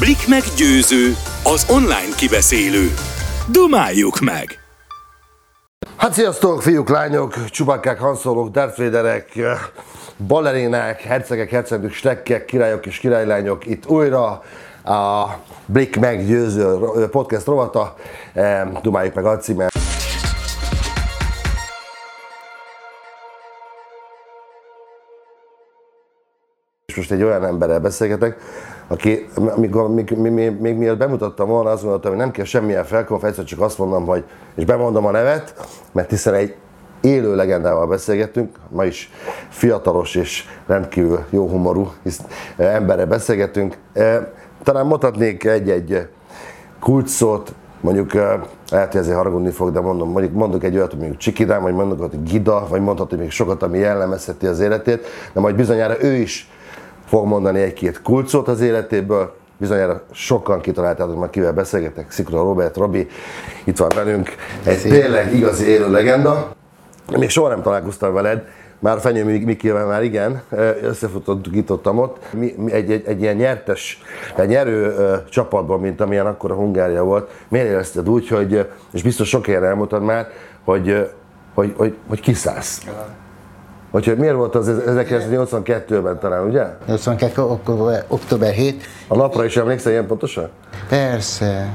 Blik 0.00 0.28
meg 0.28 0.42
győző, 0.56 1.16
az 1.44 1.66
online 1.70 2.14
kibeszélő. 2.16 2.94
Dumáljuk 3.52 4.20
meg! 4.20 4.58
Hát 5.96 6.12
sziasztok, 6.12 6.62
fiúk, 6.62 6.88
lányok, 6.88 7.44
csubakák, 7.44 7.98
hanszolók, 7.98 8.50
Darth 8.50 8.78
Vaderek, 8.78 9.32
balerinák, 10.26 11.00
hercegek, 11.00 11.50
hercegük, 11.50 11.92
stekkek, 11.92 12.44
királyok 12.44 12.86
és 12.86 12.98
királylányok 12.98 13.66
itt 13.66 13.86
újra 13.86 14.42
a 14.84 15.26
Blik 15.66 15.96
meggyőző 16.00 16.78
podcast 17.10 17.46
rovata, 17.46 17.96
dumáljuk 18.82 19.14
meg 19.14 19.24
a 19.24 19.36
címmel. 19.36 19.68
Most 26.96 27.12
egy 27.12 27.22
olyan 27.22 27.44
emberrel 27.44 27.80
beszélgetek, 27.80 28.36
aki, 28.88 29.28
amikor, 29.34 29.94
még, 29.94 30.10
még, 30.10 30.32
még, 30.32 30.60
még 30.60 30.76
mielőtt 30.76 30.98
bemutattam 30.98 31.48
volna, 31.48 31.70
azt 31.70 31.82
mondtam, 31.82 32.10
hogy 32.10 32.20
nem 32.20 32.30
kell 32.30 32.44
semmilyen 32.44 32.84
felkonferencia, 32.84 33.44
csak 33.44 33.60
azt 33.60 33.78
mondom, 33.78 34.06
hogy, 34.06 34.24
és 34.54 34.64
bemondom 34.64 35.06
a 35.06 35.10
nevet, 35.10 35.54
mert 35.92 36.10
hiszen 36.10 36.34
egy 36.34 36.54
élő 37.00 37.34
legendával 37.34 37.86
beszélgetünk, 37.86 38.56
ma 38.68 38.84
is 38.84 39.10
fiatalos 39.48 40.14
és 40.14 40.44
rendkívül 40.66 41.24
jó 41.30 41.48
humorú 41.48 41.92
emberre 42.56 43.04
beszélgetünk. 43.04 43.76
Talán 44.62 44.86
mondhatnék 44.86 45.44
egy-egy 45.44 46.08
kulcsszót, 46.80 47.54
mondjuk 47.80 48.12
lehet, 48.70 48.92
hogy 48.92 49.00
ezért 49.00 49.16
haragudni 49.16 49.50
fog, 49.50 49.72
de 49.72 49.80
mondom, 49.80 50.10
mondjuk 50.10 50.34
mondok 50.34 50.64
egy 50.64 50.76
olyat, 50.76 50.90
hogy 50.90 50.98
mondjuk 50.98 51.20
Csikidám, 51.20 51.62
vagy 51.62 51.74
mondok, 51.74 52.00
hogy 52.00 52.22
Gida, 52.22 52.66
vagy 52.68 52.80
mondhatod 52.80 53.18
még 53.18 53.30
sokat, 53.30 53.62
ami 53.62 53.78
jellemezheti 53.78 54.46
az 54.46 54.60
életét, 54.60 55.06
de 55.32 55.40
majd 55.40 55.54
bizonyára 55.54 56.02
ő 56.02 56.12
is 56.12 56.50
fog 57.06 57.26
mondani 57.26 57.60
egy-két 57.60 58.02
kulcsot 58.02 58.48
az 58.48 58.60
életéből, 58.60 59.34
bizonyára 59.58 60.02
sokan 60.12 60.60
kitaláltátok 60.60 61.18
már 61.18 61.30
kivel 61.30 61.52
beszélgetek, 61.52 62.10
Szikra 62.10 62.38
Robert, 62.38 62.76
Robi, 62.76 63.06
itt 63.64 63.76
van 63.76 63.90
velünk, 63.94 64.34
egy 64.64 64.82
tényleg 64.82 65.34
igazi 65.34 65.66
élő 65.66 65.90
legenda. 65.90 66.50
Még 67.18 67.28
soha 67.28 67.48
nem 67.48 67.62
találkoztam 67.62 68.12
veled, 68.12 68.44
már 68.78 69.00
Fenyő 69.00 69.24
Mikivel 69.24 69.86
már 69.86 70.02
igen, 70.02 70.42
összefutottuk 70.82 71.56
itt 71.56 71.70
ott, 71.70 71.92
ott. 71.92 72.32
Mi, 72.32 72.54
mi 72.56 72.72
egy, 72.72 72.90
egy, 72.90 73.06
egy, 73.06 73.20
ilyen 73.20 73.36
nyertes, 73.36 74.02
egy 74.36 74.48
nyerő 74.48 74.94
csapatban, 75.30 75.80
mint 75.80 76.00
amilyen 76.00 76.26
akkor 76.26 76.50
a 76.50 76.54
Hungária 76.54 77.02
volt, 77.04 77.30
miért 77.48 77.68
érezted 77.68 78.08
úgy, 78.08 78.28
hogy, 78.28 78.68
és 78.92 79.02
biztos 79.02 79.28
sok 79.28 79.46
ilyen 79.46 79.64
elmondtad 79.64 80.02
már, 80.02 80.28
hogy, 80.64 81.10
hogy, 81.54 81.72
hogy, 81.76 81.96
hogy 82.08 82.20
kiszállsz? 82.20 82.86
Hogy 84.04 84.14
miért 84.18 84.34
volt 84.34 84.54
az 84.54 84.70
1982-ben 84.86 86.18
talán, 86.18 86.46
ugye? 86.46 86.64
82. 86.86 87.42
október, 87.42 88.04
október 88.08 88.52
7. 88.52 88.84
A 89.08 89.16
napra 89.16 89.44
is 89.44 89.56
emlékszel 89.56 89.92
ilyen 89.92 90.06
pontosan? 90.06 90.48
Persze. 90.88 91.74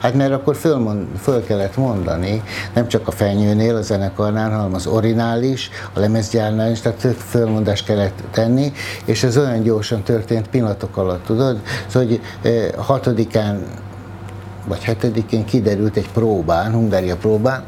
Hát 0.00 0.14
mert 0.14 0.32
akkor 0.32 0.56
föl, 0.56 1.06
föl 1.20 1.44
kellett 1.44 1.76
mondani, 1.76 2.42
nem 2.74 2.88
csak 2.88 3.08
a 3.08 3.10
fenyőnél, 3.10 3.76
a 3.76 3.82
zenekarnál, 3.82 4.50
hanem 4.50 4.74
az 4.74 4.86
orinál 4.86 5.42
is, 5.42 5.70
a 5.92 6.00
lemezgyárnál 6.00 6.70
is, 6.70 6.80
tehát 6.80 7.00
fölmondást 7.16 7.84
kellett 7.84 8.22
tenni, 8.30 8.72
és 9.04 9.22
ez 9.22 9.38
olyan 9.38 9.62
gyorsan 9.62 10.02
történt 10.02 10.48
pillanatok 10.48 10.96
alatt, 10.96 11.24
tudod? 11.24 11.60
Szóval, 11.86 12.08
hogy 12.08 12.20
eh, 12.42 12.68
hatodikán 12.76 13.62
vagy 14.66 14.84
hetedikén 14.84 15.44
kiderült 15.44 15.96
egy 15.96 16.10
próbán, 16.12 16.72
Hungária 16.72 17.16
próbán, 17.16 17.62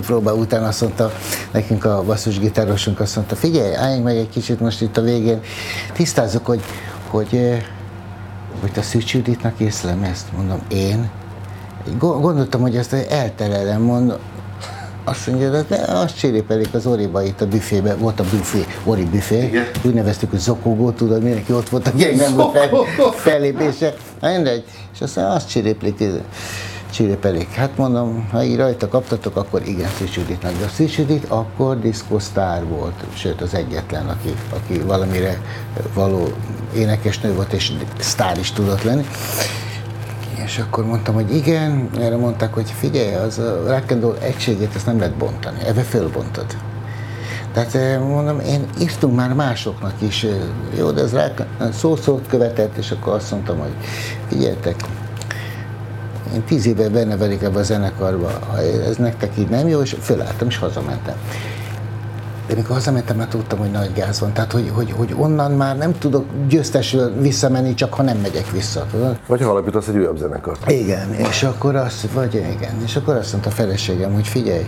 próba 0.00 0.34
után 0.34 0.64
azt 0.64 0.80
mondta, 0.80 1.12
nekünk 1.52 1.84
a 1.84 2.02
basszusgitárosunk 2.02 3.00
azt 3.00 3.16
mondta, 3.16 3.36
figyelj, 3.36 3.74
álljunk 3.74 4.04
meg 4.04 4.16
egy 4.16 4.28
kicsit 4.28 4.60
most 4.60 4.82
itt 4.82 4.96
a 4.96 5.02
végén, 5.02 5.40
tisztázzuk, 5.92 6.46
hogy, 6.46 6.60
hogy, 7.10 7.62
hogy 8.60 8.70
a 8.76 8.82
Szűcs 8.82 9.14
Juditnak 9.14 9.58
észlem 9.58 10.02
ezt, 10.02 10.32
mondom, 10.36 10.60
én? 10.68 11.10
Gondoltam, 11.98 12.60
hogy 12.60 12.76
ezt 12.76 12.92
elterelem, 12.92 13.82
mondom, 13.82 14.16
azt 15.04 15.26
mondja, 15.26 15.50
de 15.50 15.76
azt 15.76 16.18
csérépelik 16.18 16.74
az 16.74 16.86
Oriba 16.86 17.22
itt 17.22 17.40
a 17.40 17.46
büfébe, 17.46 17.94
volt 17.94 18.20
a 18.20 18.24
büfé, 18.30 18.64
Ori 18.84 19.04
büfé, 19.04 19.42
Igen. 19.42 19.64
úgy 19.84 19.94
neveztük, 19.94 20.30
hogy 20.30 20.38
zokogó, 20.38 20.90
tudod, 20.90 21.22
mindenki 21.22 21.52
ott 21.52 21.68
volt, 21.68 21.86
aki 21.86 22.04
nem 22.04 22.36
volt 22.36 22.52
fel, 22.52 22.70
fellépése, 23.14 23.94
mindegy, 24.20 24.64
és 24.94 25.00
aztán 25.00 25.30
azt 25.30 25.48
csiréplik, 26.96 27.20
csirépelték. 27.20 27.54
Hát 27.54 27.76
mondom, 27.76 28.28
ha 28.30 28.42
így 28.42 28.56
rajta 28.56 28.88
kaptatok, 28.88 29.36
akkor 29.36 29.62
igen, 29.66 29.88
Szűcs 29.98 30.16
Juditnak. 30.16 30.52
De 30.58 30.64
a 30.64 30.68
Szűcs 30.68 30.98
Judit 30.98 31.24
akkor 31.28 31.80
diszkosztár 31.80 32.64
volt, 32.64 33.04
sőt 33.14 33.40
az 33.40 33.54
egyetlen, 33.54 34.08
aki, 34.08 34.34
aki 34.54 34.78
valamire 34.78 35.40
való 35.94 36.28
énekesnő 36.74 37.34
volt, 37.34 37.52
és 37.52 37.72
sztár 37.98 38.38
is 38.38 38.52
tudott 38.52 38.82
lenni. 38.82 39.06
És 40.44 40.58
akkor 40.58 40.86
mondtam, 40.86 41.14
hogy 41.14 41.34
igen, 41.34 41.90
erre 41.98 42.16
mondták, 42.16 42.54
hogy 42.54 42.70
figyelj, 42.70 43.14
az 43.14 43.38
a 43.38 43.62
rock 43.66 43.90
and 43.90 44.02
roll 44.02 44.16
egységét 44.20 44.74
ezt 44.74 44.86
nem 44.86 44.98
lehet 44.98 45.14
bontani, 45.14 45.58
ebbe 45.66 45.82
fölbontod. 45.82 46.46
Tehát 47.52 47.74
eh, 47.74 48.00
mondom, 48.00 48.40
én 48.40 48.66
írtunk 48.80 49.16
már 49.16 49.32
másoknak 49.32 49.94
is, 49.98 50.24
eh, 50.24 50.30
jó, 50.78 50.90
de 50.90 51.00
ez 51.00 51.12
rá 51.12 51.32
szó-szót 51.72 52.26
követett, 52.28 52.76
és 52.76 52.90
akkor 52.90 53.14
azt 53.14 53.30
mondtam, 53.30 53.58
hogy 53.58 53.74
figyeljetek, 54.28 54.74
én 56.34 56.42
tíz 56.44 56.66
éve 56.66 56.88
benne 56.88 57.16
vagyok 57.16 57.42
ebbe 57.42 57.58
a 57.58 57.62
zenekarba, 57.62 58.30
ha 58.50 58.58
ez 58.60 58.96
nektek 58.96 59.38
így 59.38 59.48
nem 59.48 59.68
jó, 59.68 59.80
és 59.80 59.96
fölálltam, 60.00 60.48
és 60.48 60.58
hazamentem. 60.58 61.14
De 62.46 62.54
mikor 62.54 62.74
hazamentem, 62.74 63.16
már 63.16 63.28
tudtam, 63.28 63.58
hogy 63.58 63.70
nagy 63.70 63.92
gáz 63.92 64.20
van. 64.20 64.32
Tehát, 64.32 64.52
hogy, 64.52 64.70
hogy, 64.74 64.92
hogy 64.96 65.14
onnan 65.18 65.52
már 65.52 65.76
nem 65.76 65.98
tudok 65.98 66.24
győztesül 66.48 67.12
visszamenni, 67.20 67.74
csak 67.74 67.94
ha 67.94 68.02
nem 68.02 68.16
megyek 68.16 68.50
vissza. 68.50 68.86
Tudod? 68.90 69.18
Vagy 69.26 69.42
ha 69.42 69.50
alapítasz 69.50 69.88
egy 69.88 69.96
újabb 69.96 70.16
zenekart. 70.16 70.70
Igen, 70.70 71.14
és 71.14 71.42
akkor 71.42 71.76
azt, 71.76 72.10
vagy 72.12 72.34
igen, 72.34 72.82
és 72.84 72.96
akkor 72.96 73.16
azt 73.16 73.32
mondta 73.32 73.50
a 73.50 73.52
feleségem, 73.52 74.12
hogy 74.12 74.26
figyelj, 74.26 74.66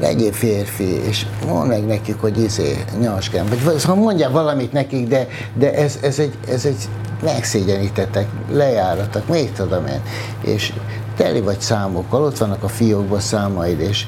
legyél 0.00 0.32
férfi, 0.32 1.06
és 1.08 1.26
mondd 1.46 1.68
meg 1.68 1.86
nekik, 1.86 2.20
hogy 2.20 2.38
izé, 2.38 2.84
nyaskám, 3.00 3.46
vagy 3.64 3.84
ha 3.84 3.94
mondjál 3.94 4.30
valamit 4.30 4.72
nekik, 4.72 5.08
de, 5.08 5.26
de 5.54 5.74
ez, 5.74 5.98
ez, 6.02 6.18
egy, 6.18 6.34
ez 6.48 6.64
egy 6.64 6.88
megszégyenítettek, 7.22 8.28
lejáratak, 8.50 9.28
még 9.28 9.52
tudom 9.52 9.86
én, 9.86 10.00
és 10.40 10.72
teli 11.16 11.40
vagy 11.40 11.60
számokkal, 11.60 12.22
ott 12.22 12.38
vannak 12.38 12.62
a 12.62 12.68
fiókban 12.68 13.20
számaid, 13.20 13.80
és, 13.80 14.06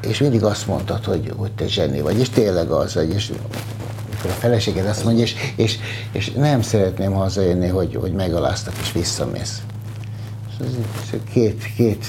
és 0.00 0.18
mindig 0.18 0.44
azt 0.44 0.66
mondtad, 0.66 1.04
hogy, 1.04 1.32
hogy 1.36 1.52
te 1.52 1.66
zseni 1.66 2.00
vagy, 2.00 2.18
és 2.18 2.28
tényleg 2.28 2.70
az 2.70 2.94
vagy, 2.94 3.14
és 3.14 3.32
a 4.24 4.28
feleséged 4.28 4.86
azt 4.86 5.04
mondja, 5.04 5.22
és, 5.22 5.34
és, 5.56 5.78
és 6.12 6.32
nem 6.32 6.62
szeretném 6.62 7.12
hazajönni, 7.12 7.68
hogy, 7.68 7.94
hogy 7.94 8.12
megaláztak 8.12 8.74
és 8.80 8.92
visszamész. 8.92 9.62
És 11.02 11.16
két, 11.32 11.64
két 11.76 12.04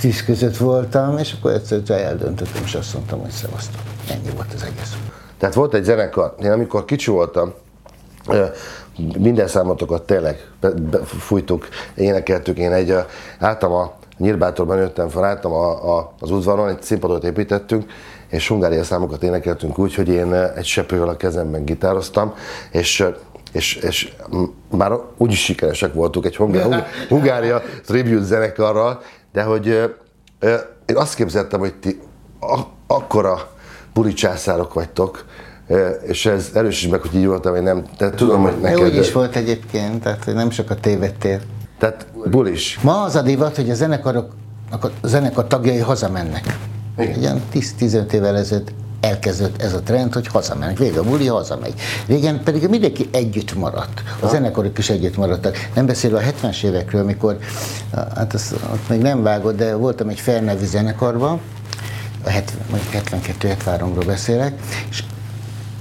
tűz 0.00 0.24
között 0.24 0.56
voltam, 0.56 1.18
és 1.18 1.32
akkor 1.38 1.52
egyszer 1.52 2.00
eldöntöttem, 2.00 2.62
és 2.64 2.74
azt 2.74 2.94
mondtam, 2.94 3.20
hogy 3.20 3.30
szevasztok. 3.30 3.80
Ennyi 4.10 4.30
volt 4.34 4.52
az 4.54 4.62
egész. 4.62 4.96
Tehát 5.38 5.54
volt 5.54 5.74
egy 5.74 5.84
zenekar, 5.84 6.34
én 6.42 6.50
amikor 6.50 6.84
kicsi 6.84 7.10
voltam, 7.10 7.54
minden 9.18 9.46
számotokat 9.46 10.02
tényleg 10.02 10.48
fújtuk, 11.04 11.68
énekeltük. 11.94 12.58
Én 12.58 12.72
egy, 12.72 12.94
álltam 13.38 13.72
a 13.72 13.92
Nyírbátorban 14.18 14.78
nőttem 14.78 15.08
fel, 15.08 15.24
álltam 15.24 15.52
a, 15.52 15.96
a, 15.96 16.12
az 16.20 16.30
udvaron, 16.30 16.68
egy 16.68 16.82
színpadot 16.82 17.24
építettünk, 17.24 17.90
és 18.28 18.48
hungária 18.48 18.84
számokat 18.84 19.22
énekeltünk 19.22 19.78
úgy, 19.78 19.94
hogy 19.94 20.08
én 20.08 20.34
egy 20.34 20.64
seprővel 20.64 21.08
a 21.08 21.16
kezemben 21.16 21.64
gitároztam, 21.64 22.34
és 22.70 23.06
és, 23.52 23.74
és 23.74 24.12
már 24.70 24.92
úgy 25.16 25.32
is 25.32 25.44
sikeresek 25.44 25.94
voltunk 25.94 26.24
egy 26.24 26.36
Hungária, 26.36 26.86
Hungária 27.08 27.62
tribute 27.86 28.24
zenekarral, 28.24 29.02
de 29.32 29.42
hogy 29.42 29.66
én 30.86 30.96
azt 30.96 31.14
képzeltem, 31.14 31.60
hogy 31.60 31.74
ti 31.74 32.00
akkora 32.86 33.50
buli 33.92 34.12
császárok 34.12 34.74
vagytok, 34.74 35.24
és 36.06 36.26
ez 36.26 36.50
erősíts 36.54 36.90
meg, 36.90 37.00
hogy 37.00 37.14
így 37.14 37.26
voltam, 37.26 37.54
én 37.54 37.62
nem, 37.62 37.84
tehát 37.96 38.14
tudom, 38.14 38.42
hogy 38.42 38.60
neked... 38.60 38.80
Úgy 38.80 38.96
is 38.96 39.12
volt 39.12 39.36
egyébként, 39.36 40.02
tehát 40.02 40.26
nem 40.26 40.50
sokat 40.50 40.80
tévedtél. 40.80 41.40
Tehát 41.78 42.06
bulis. 42.30 42.78
Ma 42.82 43.02
az 43.02 43.14
a 43.14 43.22
divat, 43.22 43.56
hogy 43.56 43.70
a 43.70 43.74
zenekarok, 43.74 44.32
a 44.70 44.86
zenekar 45.02 45.46
tagjai 45.46 45.78
hazamennek. 45.78 46.58
Igen. 46.98 47.42
10-15 47.54 48.12
évvel 48.12 48.36
ezelőtt 48.36 48.72
elkezdődött 49.00 49.62
ez 49.62 49.72
a 49.72 49.80
trend, 49.80 50.14
hogy 50.14 50.26
hazamennek. 50.26 50.78
Vége 50.78 50.98
a 50.98 51.02
buli, 51.02 51.26
hazamegy. 51.26 51.74
Régen 52.06 52.42
pedig 52.42 52.68
mindenki 52.68 53.08
együtt 53.12 53.54
maradt. 53.54 54.02
A 54.20 54.26
ha. 54.26 54.28
zenekarok 54.28 54.78
is 54.78 54.90
együtt 54.90 55.16
maradtak. 55.16 55.56
Nem 55.74 55.86
beszélve 55.86 56.18
a 56.18 56.22
70-es 56.22 56.62
évekről, 56.62 57.00
amikor, 57.00 57.38
hát 58.14 58.34
azt, 58.34 58.52
azt 58.52 58.88
még 58.88 59.00
nem 59.00 59.22
vágott, 59.22 59.56
de 59.56 59.74
voltam 59.74 60.08
egy 60.08 60.20
felnevű 60.20 60.64
zenekarban, 60.64 61.40
a 62.24 62.28
72-73-ról 62.92 64.02
beszélek, 64.06 64.54
és 64.90 65.04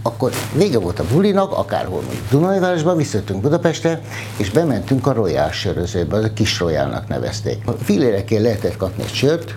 akkor 0.07 0.31
vége 0.55 0.79
volt 0.79 0.99
a 0.99 1.03
bulinak, 1.11 1.51
akárhol 1.51 2.01
mondjuk 2.01 2.29
Dunajvárosban, 2.29 2.97
visszajöttünk 2.97 3.41
Budapestre, 3.41 4.01
és 4.37 4.49
bementünk 4.49 5.07
a 5.07 5.13
Royal 5.13 5.51
sörözőbe, 5.51 6.15
az 6.17 6.23
a 6.23 6.33
kis 6.33 6.59
Royalnak 6.59 7.07
nevezték. 7.07 7.61
A 7.65 7.71
filérekért 7.71 8.41
lehetett 8.41 8.77
kapni 8.77 9.03
egy 9.03 9.13
sört, 9.13 9.55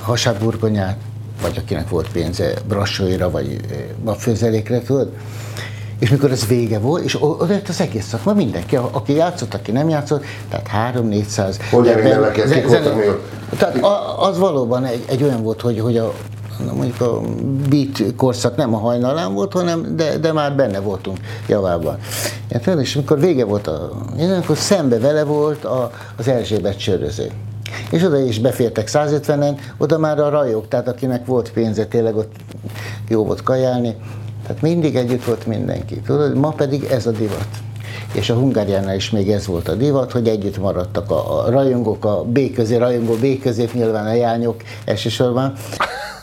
hasábburgonyát, 0.00 0.96
vagy 1.42 1.56
akinek 1.56 1.88
volt 1.88 2.08
pénze 2.08 2.52
brassóira, 2.68 3.30
vagy 3.30 3.60
babfőzelékre, 4.04 4.82
tudod? 4.82 5.10
És 5.98 6.10
mikor 6.10 6.30
ez 6.30 6.46
vége 6.46 6.78
volt, 6.78 7.04
és 7.04 7.22
o- 7.22 7.40
oda 7.42 7.52
jött 7.52 7.68
az 7.68 7.80
egész 7.80 8.06
szakma, 8.06 8.32
mindenki, 8.32 8.76
aki 8.76 9.12
játszott, 9.14 9.54
aki 9.54 9.70
nem 9.70 9.88
játszott, 9.88 10.24
tehát 10.48 10.94
3-400. 10.96 11.54
Hogy 11.70 11.88
ember- 11.88 12.12
neveket? 12.14 12.52
Kik 12.52 12.66
voltak 12.68 12.96
ott? 12.96 13.30
Tehát 13.58 13.78
az 14.18 14.38
valóban 14.38 14.84
egy, 14.84 15.04
egy 15.08 15.22
olyan 15.22 15.42
volt, 15.42 15.60
hogy, 15.60 15.80
hogy 15.80 15.96
a 15.96 16.12
mondjuk 16.74 17.00
a 17.00 17.20
beat 17.68 18.14
korszak 18.16 18.56
nem 18.56 18.74
a 18.74 18.78
hajnalán 18.78 19.34
volt, 19.34 19.52
hanem 19.52 19.96
de, 19.96 20.18
de 20.18 20.32
már 20.32 20.56
benne 20.56 20.80
voltunk 20.80 21.18
javában. 21.48 21.98
Érted? 22.52 22.80
És 22.80 22.94
amikor 22.94 23.20
vége 23.20 23.44
volt, 23.44 23.66
a, 23.66 23.90
akkor 24.42 24.56
szembe 24.56 24.98
vele 24.98 25.24
volt 25.24 25.64
a, 25.64 25.90
az 26.16 26.28
Erzsébet 26.28 26.78
söröző. 26.78 27.30
És 27.90 28.02
oda 28.02 28.18
is 28.18 28.38
befértek 28.38 28.88
150-en, 28.92 29.58
oda 29.76 29.98
már 29.98 30.18
a 30.20 30.28
rajok, 30.28 30.68
tehát 30.68 30.88
akinek 30.88 31.26
volt 31.26 31.52
pénze, 31.52 31.86
tényleg 31.86 32.16
ott 32.16 32.32
jó 33.08 33.24
volt 33.24 33.42
kajálni. 33.42 33.96
Tehát 34.46 34.62
mindig 34.62 34.96
együtt 34.96 35.24
volt 35.24 35.46
mindenki. 35.46 36.00
Tudod, 36.00 36.36
ma 36.36 36.50
pedig 36.50 36.84
ez 36.84 37.06
a 37.06 37.10
divat. 37.10 37.48
És 38.12 38.30
a 38.30 38.34
Hungáriánál 38.34 38.94
is 38.94 39.10
még 39.10 39.30
ez 39.30 39.46
volt 39.46 39.68
a 39.68 39.74
divat, 39.74 40.12
hogy 40.12 40.28
együtt 40.28 40.58
maradtak 40.58 41.10
a, 41.10 41.44
a 41.44 41.50
rajongók, 41.50 42.04
a 42.04 42.22
B 42.24 42.52
közé, 42.54 42.76
rajongó 42.76 43.14
B 43.14 43.26
nyilván 43.72 44.06
a 44.06 44.12
jányok 44.12 44.62
elsősorban, 44.84 45.52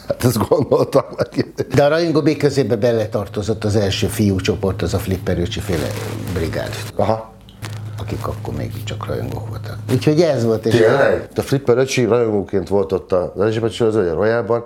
Hát 0.07 0.23
ezt 0.23 0.47
gondoltam 0.47 1.03
meg. 1.17 1.53
de 1.75 1.83
a 1.83 1.87
rajongó 1.87 2.21
B 2.21 2.37
közébe 2.37 2.75
beletartozott 2.75 3.63
az 3.63 3.75
első 3.75 4.07
fiú 4.07 4.39
csoport, 4.39 4.81
az 4.81 4.93
a 4.93 4.99
Flipper 4.99 5.39
Öcsi 5.39 5.59
féle 5.59 5.87
brigád, 6.33 6.75
Aha. 6.95 7.33
akik 7.97 8.27
akkor 8.27 8.53
még 8.53 8.83
csak 8.83 9.05
rajongók 9.05 9.49
voltak. 9.49 9.77
Úgyhogy 9.91 10.21
ez 10.21 10.43
volt, 10.43 10.65
és 10.65 10.75
Tényleg? 10.75 11.29
A 11.35 11.41
Flipper 11.41 11.77
öcsi 11.77 12.03
rajongóként 12.03 12.67
volt 12.67 12.91
ott 12.91 13.11
az 13.11 13.41
Erzsébet 13.41 13.71
söröző, 13.71 14.09
a 14.09 14.13
Royalban, 14.13 14.65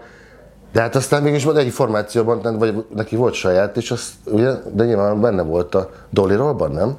de 0.74 0.82
hát 0.82 0.96
aztán 0.96 1.24
mégis 1.24 1.44
volt 1.44 1.58
egy 1.58 1.72
formációban, 1.72 2.58
vagy 2.58 2.86
neki 2.96 3.16
volt 3.16 3.34
saját, 3.34 3.78
és 3.78 3.92
az, 3.92 4.10
ugye, 4.26 4.52
de 4.74 4.86
nyilván 4.86 5.22
benne 5.22 5.42
volt 5.42 5.76
a 5.76 5.90
Dolly 6.10 6.36
Rollban, 6.36 6.72
nem? 6.72 6.98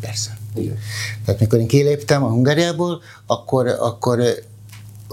Persze. 0.00 0.30
Tehát 1.24 1.40
mikor 1.40 1.58
én 1.58 1.66
kiléptem 1.66 2.24
a 2.24 2.28
Hungáriából, 2.28 3.00
akkor, 3.26 3.66
akkor 3.66 4.18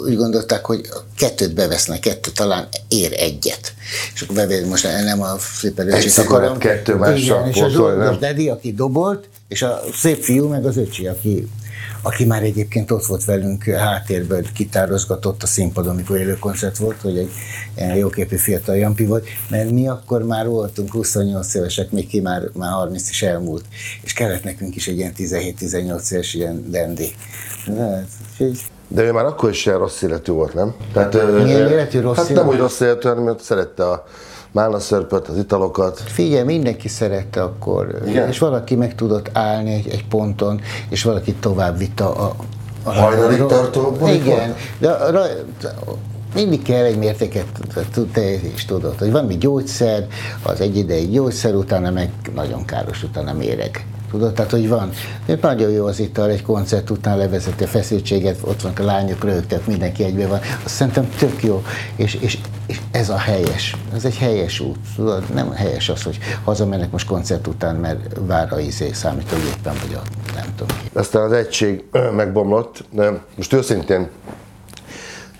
úgy 0.06 0.16
gondolták, 0.16 0.66
hogy 0.66 0.82
kettőt 1.18 1.54
bevesznek, 1.54 2.00
kettő 2.00 2.32
talán 2.32 2.68
ér 2.88 3.14
egyet. 3.18 3.74
És 4.14 4.22
akkor 4.22 4.36
bevéd, 4.36 4.68
most 4.68 4.84
nem 4.84 5.22
a 5.22 5.36
Egy 5.64 5.88
öcsit 5.88 6.18
akarom. 6.18 6.58
kettő 6.58 6.96
mással 6.96 7.48
Igen, 7.48 7.48
és 7.48 7.62
az 7.62 7.76
orvos? 7.78 8.18
Dedi, 8.18 8.50
aki 8.50 8.74
dobolt, 8.74 9.30
és 9.48 9.62
a 9.62 9.82
szép 9.94 10.24
fiú, 10.24 10.48
meg 10.48 10.66
az 10.66 10.78
öcsi, 10.78 11.08
aki, 11.08 11.48
aki 12.02 12.26
már 12.26 12.44
egyébként 12.44 12.92
ott 12.92 13.06
volt 13.06 13.26
velünk 13.26 13.64
háttérből, 13.64 14.46
kitározgatott 14.54 15.44
a 15.44 15.48
színpadon, 15.48 15.92
amikor 15.94 16.18
élő 16.18 16.38
koncert 16.40 16.78
volt, 16.78 17.02
hogy 17.02 17.18
egy 17.18 17.32
ilyen 17.78 17.96
jóképű 17.96 18.36
fiatal 18.36 18.76
Jampi 18.76 19.06
volt, 19.06 19.28
mert 19.50 19.72
mi 19.72 19.88
akkor 19.88 20.24
már 20.24 20.48
voltunk 20.48 20.92
28 20.92 21.54
évesek, 21.54 21.92
még 21.92 22.08
ki 22.08 22.20
már, 22.20 22.42
már 22.54 22.72
30 22.72 23.10
is 23.10 23.22
elmúlt, 23.22 23.66
és 24.04 24.14
kellett 24.14 24.44
nekünk 24.44 24.76
is 24.76 24.88
egy 24.88 24.98
ilyen 24.98 25.14
17-18 25.18 26.12
éves 26.12 26.34
ilyen 26.34 26.72
dendi. 26.72 27.12
Hát, 27.78 28.08
úgyhogy 28.32 28.60
De 28.92 29.04
ő 29.04 29.12
már 29.12 29.26
akkor 29.26 29.50
is 29.50 29.66
ilyen 29.66 29.78
rossz 29.78 30.02
életű 30.02 30.32
volt, 30.32 30.54
nem? 30.54 30.74
Tehát, 30.94 31.14
Milyen 31.14 31.62
ö, 31.62 31.70
életű, 31.70 32.00
rossz 32.00 32.18
Hát 32.18 32.28
nem 32.28 32.36
életű? 32.36 32.50
úgy 32.50 32.58
rossz 32.58 32.80
életű, 32.80 33.08
hanem 33.08 33.24
mert 33.24 33.42
szerette 33.42 33.90
a 33.90 34.04
málnaszörpöt, 34.52 35.28
az 35.28 35.38
italokat. 35.38 36.00
Figyelj, 36.00 36.44
mindenki 36.44 36.88
szerette 36.88 37.42
akkor, 37.44 38.02
Igen? 38.08 38.28
és 38.28 38.40
valaki 38.40 38.76
meg 38.76 38.96
tudott 38.96 39.30
állni 39.34 39.74
egy, 39.74 39.88
egy 39.88 40.08
ponton, 40.08 40.62
és 40.90 41.04
valaki 41.04 41.34
tovább 41.34 41.78
vitte 41.78 42.04
a... 42.04 42.36
a 42.84 42.92
Hajnalig 42.92 43.46
tartó 43.46 43.98
Igen, 44.08 44.56
de 44.80 44.90
a, 44.90 45.22
mindig 46.34 46.62
kell 46.62 46.84
egy 46.84 46.98
mértéket, 46.98 47.46
te 48.14 48.32
is 48.54 48.66
tudod, 48.66 49.00
hogy 49.00 49.12
van 49.12 49.26
mi 49.26 49.38
gyógyszer, 49.38 50.08
az 50.44 50.62
egy 50.62 50.78
ideig 50.78 51.12
gyógyszer, 51.12 51.56
utána 51.56 51.92
meg 51.92 52.12
nagyon 52.36 52.66
káros, 52.66 53.04
utána 53.04 53.34
méreg. 53.34 53.86
Tudod, 54.12 54.34
tehát 54.34 54.52
hogy 54.52 54.70
van. 54.70 54.90
Nagyon 55.42 55.70
jó 55.70 55.86
az 55.86 56.00
ital, 56.00 56.30
egy 56.30 56.42
koncert 56.42 56.90
után 56.90 57.18
levezeti 57.18 57.64
a 57.64 57.68
feszültséget, 57.68 58.38
ott 58.42 58.62
van 58.62 58.72
a 58.78 58.84
lányok 58.84 59.24
rögtek, 59.24 59.66
mindenki 59.66 60.04
egybe 60.04 60.28
van. 60.28 60.40
Azt 60.64 60.76
szerintem 60.76 61.10
tök 61.18 61.44
jó, 61.44 61.64
és, 61.96 62.14
és, 62.14 62.38
és 62.66 62.80
ez 62.92 63.10
a 63.10 63.18
helyes. 63.18 63.76
Ez 63.94 64.06
egy 64.06 64.18
helyes 64.18 64.60
út. 64.60 64.78
Tudod, 64.96 65.24
nem 65.34 65.52
helyes 65.52 65.90
az, 65.90 66.04
hogy 66.04 66.18
hazamennek 66.44 66.92
most 66.92 67.08
koncert 67.08 67.48
után, 67.48 67.76
mert 67.76 68.18
vár 68.26 68.54
a 68.54 68.60
izé 68.60 68.92
számítógépen, 68.92 69.74
vagy 69.86 69.94
a 69.94 70.02
nem 70.36 70.54
tudom. 70.56 70.78
Aztán 70.94 71.24
az 71.24 71.32
egység 71.32 71.84
megbomlott. 72.16 72.84
De 72.92 73.24
Most 73.36 73.54
őszintén, 73.54 74.10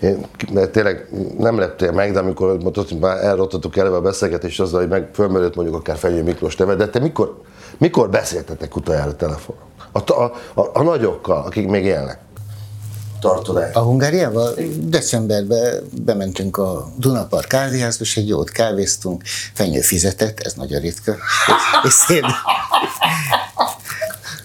én, 0.00 0.26
mert 0.52 0.70
tényleg 0.70 1.08
nem 1.38 1.58
leptél 1.58 1.92
meg, 1.92 2.12
de 2.12 2.18
amikor 2.18 2.58
mondtad, 2.58 2.88
hogy 2.88 2.98
már 2.98 3.24
elrottatok 3.24 3.76
eleve 3.76 3.96
a 3.96 4.00
beszélgetést 4.00 4.60
azzal, 4.60 4.80
hogy 4.80 4.88
meg 4.88 5.08
fölmerült 5.12 5.54
mondjuk 5.54 5.76
akár 5.76 5.96
Fenyő 5.96 6.22
Miklós 6.22 6.56
neve, 6.56 6.74
de 6.74 6.88
te 6.88 6.98
mikor, 6.98 7.40
mikor 7.80 8.10
beszéltetek 8.10 8.76
utoljára 8.76 9.16
telefonon? 9.16 9.62
A, 9.92 10.12
a, 10.12 10.22
a, 10.54 10.70
a 10.72 10.82
nagyokkal, 10.82 11.44
akik 11.44 11.68
még 11.68 11.84
élnek. 11.84 12.18
Tartod 13.20 13.56
el? 13.56 13.70
A 13.74 13.80
Hungáriával 13.80 14.54
decemberben 14.78 15.88
bementünk 16.04 16.56
a 16.56 16.92
Dunapark 16.96 17.48
kávéházba, 17.48 18.04
és 18.04 18.16
egy 18.16 18.28
jót 18.28 18.50
kávéztunk, 18.50 19.22
fenyő 19.54 19.80
fizetett, 19.80 20.40
ez 20.40 20.52
nagyon 20.54 20.80
ritka, 20.80 21.16
és 21.82 21.92
szép. 21.92 22.24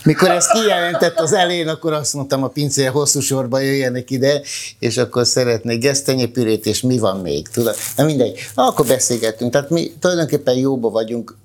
Mikor 0.04 0.30
ezt 0.30 0.52
kijelentett 0.52 1.20
az 1.20 1.34
elén, 1.34 1.68
akkor 1.68 1.94
azt 1.94 2.14
mondtam 2.14 2.44
a 2.44 2.48
pincér 2.48 2.90
hosszú 2.90 3.20
sorba 3.20 3.60
jöjjenek 3.60 4.10
ide, 4.10 4.42
és 4.80 4.98
akkor 4.98 5.26
szeretnék 5.26 5.82
gesztenyépürét, 5.82 6.66
és 6.66 6.82
mi 6.82 6.98
van 6.98 7.20
még, 7.20 7.48
tudod? 7.48 7.76
Na 7.96 8.04
mindegy, 8.04 8.40
akkor 8.56 8.86
beszélgettünk, 8.86 9.52
tehát 9.52 9.70
mi 9.70 9.94
tulajdonképpen 10.00 10.56
jóba 10.56 10.90
vagyunk, 10.90 11.38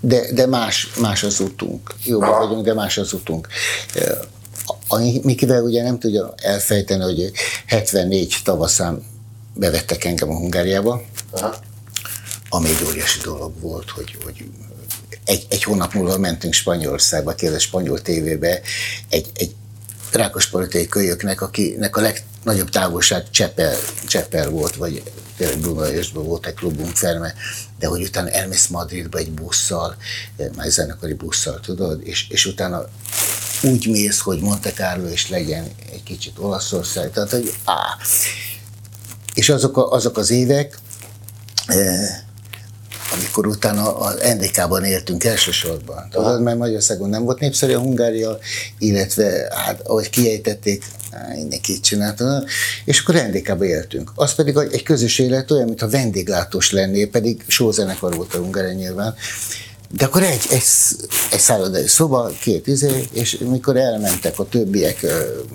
de, 0.00 0.32
de 0.32 0.46
más, 0.46 0.90
más 1.00 1.22
az 1.22 1.40
utunk. 1.40 1.94
Jóban 2.04 2.38
vagyunk, 2.38 2.64
de 2.64 2.74
más 2.74 2.98
az 2.98 3.12
utunk. 3.12 3.48
Mikivel 5.22 5.62
ugye 5.62 5.82
nem 5.82 5.98
tudja 5.98 6.34
elfejteni, 6.36 7.02
hogy 7.02 7.32
74 7.66 8.36
tavaszán 8.44 9.02
bevettek 9.54 10.04
engem 10.04 10.30
a 10.30 10.36
Hungáriába, 10.36 11.02
Aha. 11.30 11.54
ami 12.48 12.68
egy 12.68 12.86
óriási 12.86 13.20
dolog 13.20 13.60
volt, 13.60 13.90
hogy, 13.90 14.18
hogy 14.24 14.44
egy, 15.24 15.46
egy 15.48 15.62
hónap 15.62 15.94
múlva 15.94 16.18
mentünk 16.18 16.52
Spanyolországba, 16.52 17.34
kérdez 17.34 17.62
spanyol 17.62 18.02
tévébe, 18.02 18.60
egy, 19.08 19.26
egy 19.34 19.54
rákospalotai 20.12 20.88
kölyöknek, 20.88 21.40
akinek 21.40 21.96
a 21.96 22.00
legnagyobb 22.00 22.70
távolság 22.70 23.30
Csepel, 23.30 23.76
Csepel 24.06 24.50
volt, 24.50 24.76
vagy 24.76 25.02
tényleg 25.38 25.60
Dunajösben 25.60 26.24
volt 26.24 26.46
egy 26.46 26.54
klubunk 26.54 26.96
ferme, 26.96 27.34
de 27.78 27.86
hogy 27.86 28.02
utána 28.02 28.28
elmész 28.28 28.66
Madridba 28.66 29.18
egy 29.18 29.32
busszal, 29.32 29.96
már 30.56 30.70
zenekari 30.70 31.12
busszal, 31.12 31.60
tudod, 31.60 32.00
és, 32.06 32.28
és 32.28 32.46
utána 32.46 32.88
úgy 33.62 33.86
mész, 33.86 34.18
hogy 34.18 34.40
Monte 34.40 34.72
Carlo 34.72 35.08
is 35.08 35.28
legyen 35.28 35.70
egy 35.92 36.02
kicsit 36.02 36.38
Olaszország, 36.38 37.10
tehát 37.10 37.30
hogy 37.30 37.54
á. 37.64 37.96
És 39.34 39.48
azok, 39.48 39.76
a, 39.76 39.90
azok 39.90 40.16
az 40.16 40.30
évek, 40.30 40.78
eh, 41.66 42.26
amikor 43.18 43.46
utána 43.46 43.96
az 43.96 44.14
NDK-ban 44.36 44.84
éltünk 44.84 45.24
elsősorban. 45.24 46.08
Tudod, 46.10 46.42
mert 46.42 46.58
Magyarországon 46.58 47.08
nem 47.08 47.24
volt 47.24 47.40
népszerű 47.40 47.72
a 47.72 47.78
Hungária, 47.78 48.38
illetve 48.78 49.48
hát 49.66 49.80
ahogy 49.86 50.10
kiejtették, 50.10 50.84
mindenki 51.34 51.72
így 51.72 51.80
csinálta, 51.80 52.44
és 52.84 53.00
akkor 53.00 53.14
NDK-ba 53.14 53.64
éltünk. 53.64 54.12
Az 54.14 54.34
pedig 54.34 54.56
egy 54.56 54.82
közös 54.82 55.18
élet 55.18 55.50
olyan, 55.50 55.64
mintha 55.64 55.88
vendéglátós 55.88 56.72
lennél, 56.72 57.08
pedig 57.08 57.44
sózenekar 57.46 58.14
volt 58.14 58.34
a 58.34 58.38
Hungária 58.38 58.72
nyilván, 58.72 59.14
de 59.90 60.04
akkor 60.04 60.22
egy, 60.22 60.46
egy, 60.50 60.62
egy 61.30 61.38
szállodai 61.38 61.86
szoba, 61.86 62.30
két 62.40 62.66
izé, 62.66 63.08
és 63.12 63.38
mikor 63.50 63.76
elmentek 63.76 64.38
a 64.38 64.48
többiek, 64.48 65.06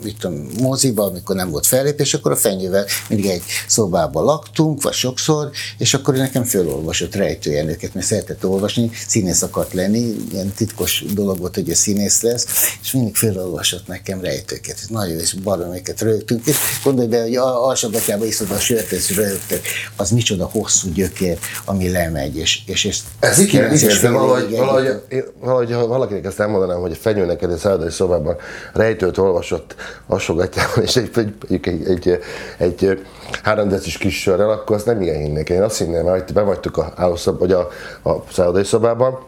mit 0.04 0.18
tudom, 0.20 0.48
moziba, 0.60 1.04
amikor 1.04 1.36
nem 1.36 1.50
volt 1.50 1.66
fellépés, 1.66 2.14
akkor 2.14 2.32
a 2.32 2.36
fenyővel 2.36 2.86
mindig 3.10 3.30
egy 3.30 3.44
szobában 3.68 4.24
laktunk, 4.24 4.84
vagy 4.84 4.94
sokszor, 4.94 5.50
és 5.78 5.94
akkor 5.94 6.14
nekem 6.14 6.44
fölolvasott 6.44 7.16
rejtőjenőket, 7.16 7.94
mert 7.94 8.06
szeretett 8.06 8.46
olvasni, 8.46 8.92
színész 9.08 9.42
akart 9.42 9.74
lenni, 9.74 10.16
ilyen 10.32 10.54
titkos 10.56 11.04
dolog 11.14 11.40
volt, 11.40 11.56
hogy 11.56 11.70
a 11.70 11.76
színész 11.76 12.22
lesz, 12.22 12.46
és 12.82 12.92
mindig 12.92 13.16
fölolvasott 13.16 13.88
nekem 13.88 14.22
rejtőket, 14.22 14.78
és 14.82 14.88
nagyon 14.88 15.20
és 15.20 15.34
baroméket 15.34 16.02
rögtünk, 16.02 16.46
és 16.46 16.56
gondolj 16.84 17.08
be, 17.08 17.22
hogy 17.22 17.36
alsógatjába 17.36 18.26
iszod 18.26 18.52
a 18.52 18.60
sört, 18.60 18.92
és 18.92 19.16
rögtök, 19.16 19.62
az 19.96 20.10
micsoda 20.10 20.46
hosszú 20.46 20.92
gyökér, 20.92 21.38
ami 21.66 21.90
lemegy, 21.90 22.38
és, 22.38 22.62
és, 22.66 22.84
és 22.84 23.00
Ez 23.20 23.40
igen, 23.40 23.74
igen, 23.74 24.02
de 24.02 24.23
valahogy, 24.28 24.52
igen, 24.52 24.66
valahogy, 24.66 25.02
én- 25.10 25.26
valahogy, 25.40 25.72
ha 25.72 25.88
valakinek 25.88 26.26
ezt 26.26 26.40
elmondanám, 26.40 26.80
hogy 26.80 26.92
a 26.92 26.96
fenyőnek 26.96 27.42
egy 27.42 27.56
szállodai 27.58 27.90
szobában 27.90 28.36
rejtőt 28.74 29.18
olvasott 29.18 29.76
asogatjában, 30.08 30.84
és 30.88 30.96
egy, 30.96 31.10
egy, 31.16 31.34
egy, 31.50 31.68
egy, 31.88 32.20
egy, 32.58 32.86
egy 32.86 33.06
három 33.44 33.68
decis 33.70 33.98
kis 33.98 34.22
sörrel, 34.22 34.50
akkor 34.50 34.76
azt 34.76 34.86
nem 34.86 35.02
igen 35.02 35.18
hinnék. 35.18 35.50
Én 35.50 35.62
azt 35.62 35.78
hinném, 35.78 36.06
hogy 36.06 36.24
be 36.34 36.42
vagytok 36.42 36.78
a, 36.78 36.94
állószob, 36.96 37.40
vagy 37.40 37.52
a, 37.52 37.68
a 38.04 38.24
szállodai 38.32 38.64
szobában, 38.64 39.20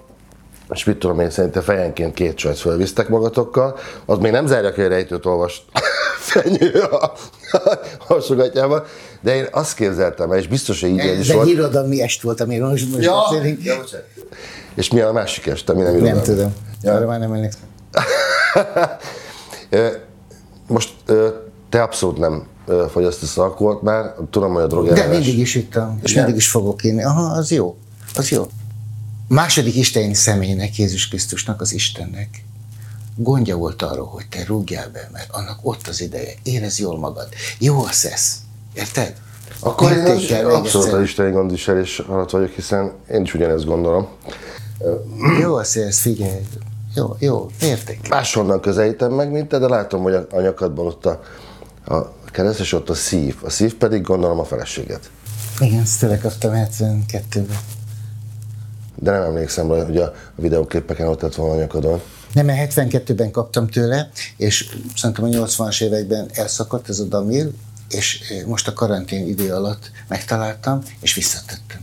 és 0.74 0.84
mit 0.84 0.98
tudom 0.98 1.20
én, 1.20 1.30
szerintem 1.30 1.62
fejenként 1.62 2.14
két 2.14 2.36
csajt 2.36 2.58
fölvisztek 2.58 3.10
magatokkal, 3.10 3.78
az 4.06 4.18
még 4.18 4.32
nem 4.32 4.48
zárja 4.48 4.72
ki, 4.72 4.82
hogy 4.82 4.90
rejtőt 4.90 5.26
olvast 5.26 5.62
fenyő 6.34 6.72
a, 6.80 7.04
a 7.52 7.80
hasogatjában, 8.00 8.84
de 9.22 9.36
én 9.36 9.48
azt 9.52 9.76
képzeltem 9.76 10.32
el, 10.32 10.38
és 10.38 10.48
biztos, 10.48 10.82
hogy 10.82 10.90
így 10.90 10.96
is 10.98 11.04
Ez 11.04 11.30
egy 11.30 11.36
volt. 11.36 11.48
irodalmi 11.48 12.02
est 12.02 12.22
volt, 12.22 12.42
amiről 12.42 12.70
most, 12.70 12.92
most 12.96 13.10
beszélünk. 13.30 13.64
ja, 13.64 13.76
bocsánat. 13.78 14.06
És 14.76 14.92
mi 14.92 15.00
a 15.00 15.12
másik 15.12 15.46
este, 15.46 15.74
mi 15.74 15.82
nem 15.82 15.92
Nem 15.94 16.02
irodalmi? 16.06 16.22
tudom. 16.28 16.54
Ja. 16.82 16.94
Arra 16.94 17.06
már 17.08 17.20
nem 17.20 17.34
emlékszem. 17.34 17.62
Most 20.68 20.94
te 21.70 21.82
abszolút 21.82 22.18
nem 22.18 22.48
fogyasztasz 22.90 23.38
alkoholt 23.38 23.82
már, 23.82 24.14
tudom, 24.30 24.54
hogy 24.54 24.64
a 24.64 24.68
drog 24.68 24.88
De 24.94 25.08
mindig 25.08 25.40
is 25.40 25.56
ittam, 25.56 26.00
és 26.04 26.12
Igen? 26.12 26.24
mindig 26.24 26.42
is 26.42 26.50
fogok 26.50 26.84
inni. 26.84 27.04
Aha, 27.04 27.22
az 27.38 27.52
jó. 27.52 27.78
Az 28.16 28.30
jó. 28.30 28.48
Második 29.28 29.76
isteni 29.76 30.14
személynek, 30.14 30.78
Jézus 30.78 31.08
Krisztusnak, 31.08 31.62
az 31.62 31.74
Istennek 31.74 32.44
gondja 33.16 33.56
volt 33.56 33.82
arról, 33.82 34.06
hogy 34.06 34.28
te 34.30 34.44
rúgjál 34.48 34.90
be, 34.90 35.10
mert 35.12 35.30
annak 35.32 35.58
ott 35.62 35.88
az 35.88 36.02
ideje. 36.02 36.32
Érez 36.44 36.80
jól 36.80 36.98
magad. 37.00 37.28
Jó 37.60 37.84
a 37.84 37.92
szesz. 37.92 38.38
Érted? 38.74 39.14
Akkor 39.60 39.92
én 39.92 39.98
az, 40.06 40.32
abszolút 40.32 40.76
az 40.76 40.86
egyszer. 40.86 41.02
isteni 41.02 41.32
gondviselés 41.32 42.00
alatt 42.00 42.30
vagyok, 42.30 42.50
hiszen 42.52 42.92
én 43.12 43.22
is 43.22 43.34
ugyanezt 43.34 43.66
gondolom. 43.66 44.08
Jó 45.40 45.56
a 45.56 45.64
szesz, 45.64 46.00
figyelj. 46.00 46.42
Jó, 46.96 47.16
jó, 47.20 47.50
érték. 47.62 48.10
Máshonnan 48.10 48.60
közelítem 48.60 49.12
meg, 49.12 49.32
mint 49.32 49.48
te, 49.48 49.58
de 49.58 49.68
látom, 49.68 50.02
hogy 50.02 50.14
a, 50.14 50.28
a 50.32 50.42
nyakadban 50.42 50.86
ott 50.86 51.06
a, 51.06 51.22
a 51.86 52.14
kereszt, 52.26 52.60
és 52.60 52.74
ott 52.74 52.90
a 52.90 52.94
szív. 52.94 53.36
A 53.44 53.50
szív 53.50 53.76
pedig 53.76 54.02
gondolom 54.02 54.40
a 54.40 54.44
feleséget. 54.44 55.10
Igen, 55.60 55.82
ezt 55.82 56.00
tőle 56.00 56.18
kaptam 56.18 56.52
72-ben. 56.54 57.60
De 58.96 59.12
nem 59.12 59.22
emlékszem 59.22 59.72
rá, 59.72 59.86
hogy 59.86 59.98
a, 59.98 60.14
videóklippeken 60.36 61.08
ott 61.08 61.22
lett 61.22 61.36
volna 61.36 61.54
a 61.54 61.60
nyakadon. 61.60 62.02
Nem, 62.34 62.46
mert 62.46 62.74
72-ben 62.74 63.32
kaptam 63.32 63.68
tőle, 63.68 64.10
és 64.38 64.76
szerintem 64.96 65.24
a 65.24 65.28
80-as 65.28 65.82
években 65.82 66.30
elszakadt 66.34 66.90
ez 66.90 67.00
a 67.00 67.04
damil, 67.04 67.52
és 67.90 68.22
eh, 68.30 68.46
most 68.46 68.68
a 68.68 68.74
karantén 68.74 69.28
idő 69.28 69.54
alatt 69.54 69.92
megtaláltam, 70.08 70.82
és 71.00 71.14
visszatettem. 71.14 71.80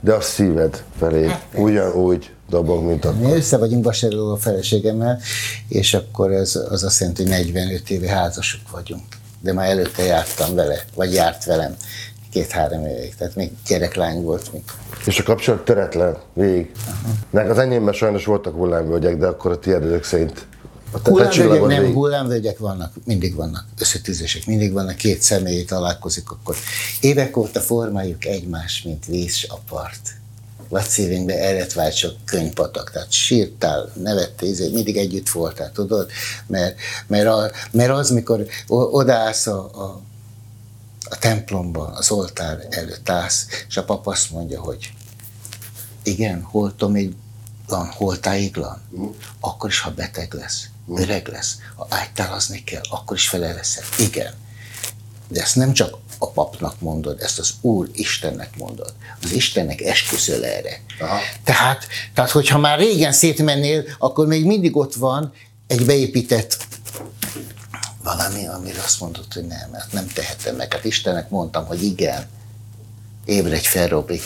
De 0.00 0.12
a 0.12 0.20
szíved 0.20 0.84
felé 0.98 1.26
Hát, 1.26 1.46
ugyanúgy 1.54 2.30
dobog, 2.48 2.84
mint 2.84 3.04
a... 3.04 3.12
Mi 3.12 3.32
össze 3.32 3.58
vagyunk 3.58 3.82
Baserról 3.82 4.32
a 4.32 4.36
feleségemmel, 4.36 5.20
és 5.68 5.94
akkor 5.94 6.32
ez, 6.32 6.56
az 6.70 6.84
azt 6.84 7.00
jelenti, 7.00 7.22
hogy 7.22 7.30
45 7.30 7.90
éve 7.90 8.08
házasok 8.08 8.70
vagyunk. 8.70 9.04
De 9.40 9.52
már 9.52 9.68
előtte 9.68 10.02
jártam 10.02 10.54
vele, 10.54 10.84
vagy 10.94 11.12
járt 11.12 11.44
velem 11.44 11.76
két-három 12.30 12.86
évig, 12.86 13.14
tehát 13.14 13.34
még 13.34 13.50
gyereklány 13.66 14.22
volt 14.22 14.52
még. 14.52 14.62
És 15.06 15.18
a 15.18 15.22
kapcsolat 15.22 15.64
töretlen, 15.64 16.16
végig. 16.32 16.70
Nek 17.30 17.50
az 17.50 17.58
enyémben 17.58 17.94
sajnos 17.94 18.24
voltak 18.24 18.54
hullámvölgyek, 18.54 19.16
de 19.16 19.26
akkor 19.26 19.50
a 19.50 19.58
tiéd 19.58 19.82
ezek 19.82 20.04
szerint 20.04 20.46
Hullámvölgyek, 20.92 21.66
nem, 21.66 21.92
hullámvölgyek 21.92 22.58
vannak, 22.58 22.92
mindig 23.04 23.34
vannak, 23.34 23.64
összetűzések, 23.78 24.46
mindig 24.46 24.72
vannak, 24.72 24.96
két 24.96 25.22
személy 25.22 25.64
találkozik, 25.64 26.30
akkor 26.30 26.56
évek 27.00 27.36
óta 27.36 27.60
formáljuk 27.60 28.24
egymás, 28.24 28.82
mint 28.82 29.06
víz 29.06 29.44
a 29.48 29.58
part. 29.68 30.18
Vagy 30.68 30.84
szívünkbe 30.84 31.38
eredvált 31.38 31.96
csak 31.96 32.14
könyvpatak, 32.24 32.90
tehát 32.90 33.12
sírtál, 33.12 33.92
nevettél, 33.94 34.48
izé, 34.48 34.70
mindig 34.70 34.96
együtt 34.96 35.28
voltál, 35.28 35.72
tudod? 35.72 36.10
Mert, 36.46 36.78
mert, 37.06 37.26
a, 37.26 37.50
mert 37.70 37.90
az, 37.90 38.10
mikor 38.10 38.46
odaállsz 38.68 39.46
a, 39.46 39.70
a, 39.74 40.00
a 41.10 41.18
templomba, 41.18 41.86
az 41.86 42.10
oltár 42.10 42.66
előtt 42.70 43.08
állsz, 43.08 43.46
és 43.68 43.76
a 43.76 43.84
pap 43.84 44.06
azt 44.06 44.30
mondja, 44.30 44.60
hogy 44.60 44.92
igen, 46.02 46.42
holtomig 46.42 47.14
van, 47.66 47.86
holtáiglan, 47.86 48.82
akkor 49.40 49.70
is, 49.70 49.80
ha 49.80 49.90
beteg 49.90 50.34
lesz, 50.34 50.68
öreg 50.96 51.28
lesz, 51.28 51.56
ha 51.76 51.86
ágytálazni 51.90 52.64
kell, 52.64 52.82
akkor 52.90 53.16
is 53.16 53.28
fele 53.28 53.52
leszel. 53.52 53.84
Igen. 53.98 54.34
De 55.28 55.40
ezt 55.42 55.56
nem 55.56 55.72
csak 55.72 55.96
a 56.18 56.30
papnak 56.30 56.80
mondod, 56.80 57.20
ezt 57.20 57.38
az 57.38 57.54
Úr 57.60 57.88
Istennek 57.92 58.56
mondod. 58.56 58.94
Az 59.22 59.32
Istennek 59.32 59.80
esküszöl 59.80 60.44
erre. 60.44 60.80
Aha. 61.00 61.18
Tehát, 61.44 61.86
tehát, 62.14 62.30
hogyha 62.30 62.58
már 62.58 62.78
régen 62.78 63.12
szétmennél, 63.12 63.84
akkor 63.98 64.26
még 64.26 64.44
mindig 64.44 64.76
ott 64.76 64.94
van 64.94 65.32
egy 65.66 65.84
beépített 65.84 66.56
valami, 68.02 68.46
amire 68.46 68.82
azt 68.82 69.00
mondod, 69.00 69.32
hogy 69.32 69.46
nem, 69.46 69.72
hát 69.72 69.92
nem 69.92 70.06
tehetem 70.06 70.56
meg. 70.56 70.72
Hát 70.72 70.84
Istennek 70.84 71.30
mondtam, 71.30 71.66
hogy 71.66 71.82
igen. 71.82 72.26
Ébredj 73.24 73.66
fel, 73.66 73.88
Robi. 73.88 74.20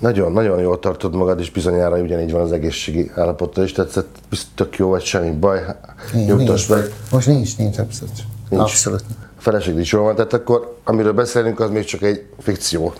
Nagyon, 0.00 0.32
nagyon 0.32 0.60
jól 0.60 0.78
tartod 0.78 1.14
magad, 1.14 1.40
és 1.40 1.50
bizonyára 1.50 1.98
ugyanígy 1.98 2.30
van 2.32 2.40
az 2.42 2.52
egészségi 2.52 3.10
állapotod 3.14 3.64
is, 3.64 3.72
tetszett, 3.72 4.16
biztos 4.30 4.48
tök 4.54 4.76
jó, 4.76 4.88
vagy 4.88 5.04
semmi 5.04 5.30
baj, 5.30 5.64
nyugtass 6.12 6.66
meg. 6.66 6.92
Most 7.10 7.26
nincs, 7.26 7.56
nincs 7.56 7.78
abszolút. 7.78 8.14
Nincs. 8.48 8.62
Abszolút. 8.62 9.04
A 9.38 9.42
feleség 9.42 9.76
is 9.76 9.92
jól 9.92 10.02
van, 10.02 10.14
tehát 10.14 10.32
akkor 10.32 10.76
amiről 10.84 11.12
beszélünk, 11.12 11.60
az 11.60 11.70
még 11.70 11.84
csak 11.84 12.02
egy 12.02 12.26
fikció. 12.38 12.94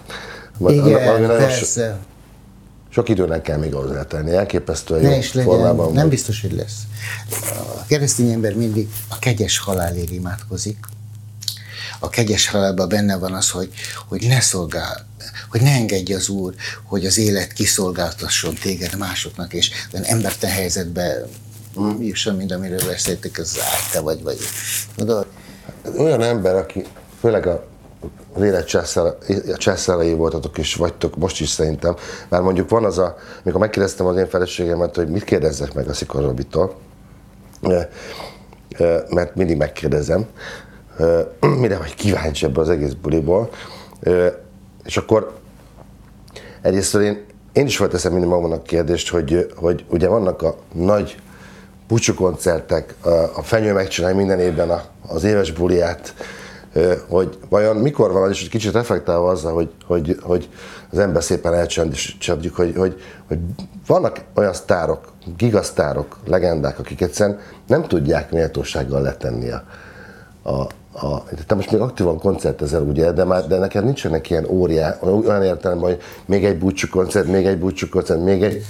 Vagy 0.59 0.75
Igen, 0.75 1.27
persze. 1.27 1.99
sok 2.89 3.09
időnek 3.09 3.43
kell 3.43 3.59
még 3.59 3.75
ahhoz 3.75 3.91
eltenni, 3.91 4.33
elképesztően 4.33 5.03
Ne 5.03 5.11
jó 5.11 5.19
is 5.19 5.33
legyen, 5.35 5.51
formában 5.53 5.87
nem 5.87 5.95
vagy. 6.03 6.11
biztos, 6.11 6.41
hogy 6.41 6.53
lesz. 6.53 6.79
A 7.81 7.85
keresztény 7.87 8.31
ember 8.33 8.55
mindig 8.55 8.89
a 9.09 9.19
kegyes 9.19 9.59
halálért 9.59 10.11
imádkozik. 10.11 10.79
A 11.99 12.09
kegyes 12.09 12.49
halálban 12.49 12.89
benne 12.89 13.17
van 13.19 13.33
az, 13.33 13.51
hogy, 13.51 13.71
hogy 14.09 14.27
ne 14.29 14.41
szolgál, 14.41 15.07
hogy 15.51 15.61
ne 15.61 15.71
engedje 15.71 16.17
az 16.17 16.29
Úr, 16.29 16.55
hogy 16.85 17.07
az 17.07 17.19
élet 17.19 17.53
kiszolgáltasson 17.53 18.55
téged 18.55 18.97
másoknak, 18.99 19.53
és 19.53 19.71
olyan 19.93 20.07
embertelen 20.07 20.55
helyzetbe 20.57 21.27
jusson, 21.99 22.37
mint 22.37 22.53
amiről 22.53 22.87
beszéltek, 22.87 23.39
az 23.39 23.59
te 23.93 24.01
vagy, 24.01 24.23
vagy. 24.23 24.39
Tudod? 24.97 25.27
Olyan 25.99 26.23
ember, 26.23 26.55
aki 26.55 26.85
főleg 27.21 27.47
a 27.47 27.69
az 28.33 28.43
élet 28.43 28.67
császárai 29.57 30.15
voltatok 30.15 30.59
és 30.59 30.75
vagytok 30.75 31.17
most 31.17 31.41
is 31.41 31.49
szerintem, 31.49 31.97
már 32.29 32.41
mondjuk 32.41 32.69
van 32.69 32.85
az 32.85 32.99
a, 32.99 33.17
mikor 33.43 33.61
megkérdeztem 33.61 34.07
az 34.07 34.17
én 34.17 34.29
feleségemet, 34.29 34.95
hogy 34.97 35.09
mit 35.09 35.25
kérdezzek 35.25 35.75
meg 35.75 35.89
a 35.89 35.93
Szikor 35.93 36.23
Robitól, 36.23 36.77
mert 39.09 39.35
mindig 39.35 39.57
megkérdezem, 39.57 40.27
mire 41.61 41.77
vagy 41.77 41.95
kíváncsi 41.95 42.45
ebből 42.45 42.63
az 42.63 42.71
egész 42.71 42.93
buliból, 42.93 43.51
és 44.91 44.97
akkor 44.97 45.33
egyrészt 46.63 46.95
én, 46.95 47.25
én 47.53 47.67
is 47.67 47.77
felteszem 47.77 48.13
mindig 48.13 48.31
magamnak 48.31 48.63
kérdést, 48.63 49.09
hogy, 49.09 49.53
hogy 49.57 49.85
ugye 49.89 50.09
vannak 50.09 50.43
a 50.43 50.57
nagy 50.73 51.21
búcsúkoncertek, 51.89 52.95
a, 53.01 53.09
a 53.09 53.43
fenyő 53.43 53.73
megcsinálja 53.73 54.17
minden 54.17 54.41
évben 54.41 54.83
az 55.07 55.25
éves 55.25 55.53
buliát, 55.53 56.15
hogy 57.09 57.39
vajon 57.49 57.77
mikor 57.77 58.13
van 58.13 58.23
az, 58.23 58.31
és 58.31 58.41
hogy 58.41 58.49
kicsit 58.49 58.73
reflektálva 58.73 59.31
azzal, 59.31 59.55
hogy, 59.55 59.71
hogy, 59.87 60.19
hogy 60.23 60.49
az 60.91 60.99
ember 60.99 61.23
szépen 61.23 61.55
elcsendjük, 61.55 62.57
hogy, 62.57 62.77
hogy, 62.77 63.03
hogy 63.29 63.39
vannak 63.87 64.21
olyan 64.35 64.53
sztárok, 64.53 65.13
gigasztárok, 65.37 66.17
legendák, 66.27 66.79
akik 66.79 67.01
egyszerűen 67.01 67.39
nem 67.67 67.83
tudják 67.83 68.31
méltósággal 68.31 69.03
letenni 69.03 69.51
a, 69.51 69.65
a, 70.43 70.67
a, 70.93 71.25
te 71.47 71.55
most 71.55 71.71
még 71.71 71.81
aktívan 71.81 72.19
koncertezel, 72.19 72.83
ugye, 72.83 73.13
de, 73.13 73.25
már, 73.25 73.47
de 73.47 73.59
neked 73.59 73.85
nincsenek 73.85 74.31
ilyen 74.31 74.47
óriá, 74.49 74.99
olyan 75.01 75.43
értelemben, 75.43 75.91
hogy 75.91 76.01
még 76.25 76.45
egy 76.45 76.59
búcsú 76.59 76.89
koncert, 76.89 77.27
még 77.27 77.47
egy 77.47 77.59
búcsú 77.59 77.89
koncert, 77.89 78.25
még 78.25 78.43
egy... 78.43 78.65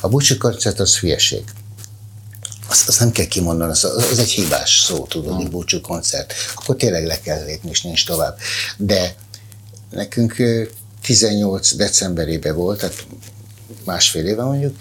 A 0.00 0.08
búcsúkoncert 0.08 0.80
az 0.80 0.98
hülyeség. 0.98 1.44
Azt, 2.68 2.88
azt 2.88 3.00
nem 3.00 3.10
kell 3.10 3.26
kimondani, 3.26 3.70
az, 3.70 3.84
az 3.84 4.18
egy 4.18 4.30
hibás 4.30 4.78
szó, 4.78 5.06
tudod, 5.06 5.34
hogy 5.34 5.50
búcsúkoncert. 5.50 6.34
Akkor 6.54 6.76
tényleg 6.76 7.06
le 7.06 7.20
kell 7.20 7.44
lépni, 7.44 7.70
és 7.70 7.82
nincs 7.82 8.06
tovább. 8.06 8.38
De 8.76 9.14
nekünk 9.90 10.38
ö, 10.38 10.62
18 11.02 11.74
decemberében 11.74 12.54
volt, 12.54 12.78
tehát 12.78 13.06
másfél 13.84 14.26
éve 14.26 14.42
mondjuk, 14.42 14.76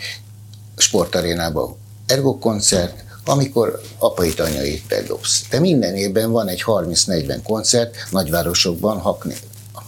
sportarénában 0.77 1.75
ergo 2.05 2.37
koncert, 2.37 3.03
amikor 3.29 3.81
apait, 3.97 4.39
anyait 4.39 4.83
bedobsz. 4.87 5.43
De 5.49 5.59
minden 5.59 5.95
évben 5.95 6.31
van 6.31 6.47
egy 6.47 6.63
30-40 6.65 7.39
koncert, 7.43 7.95
nagyvárosokban, 8.11 8.99
hakni, 8.99 9.35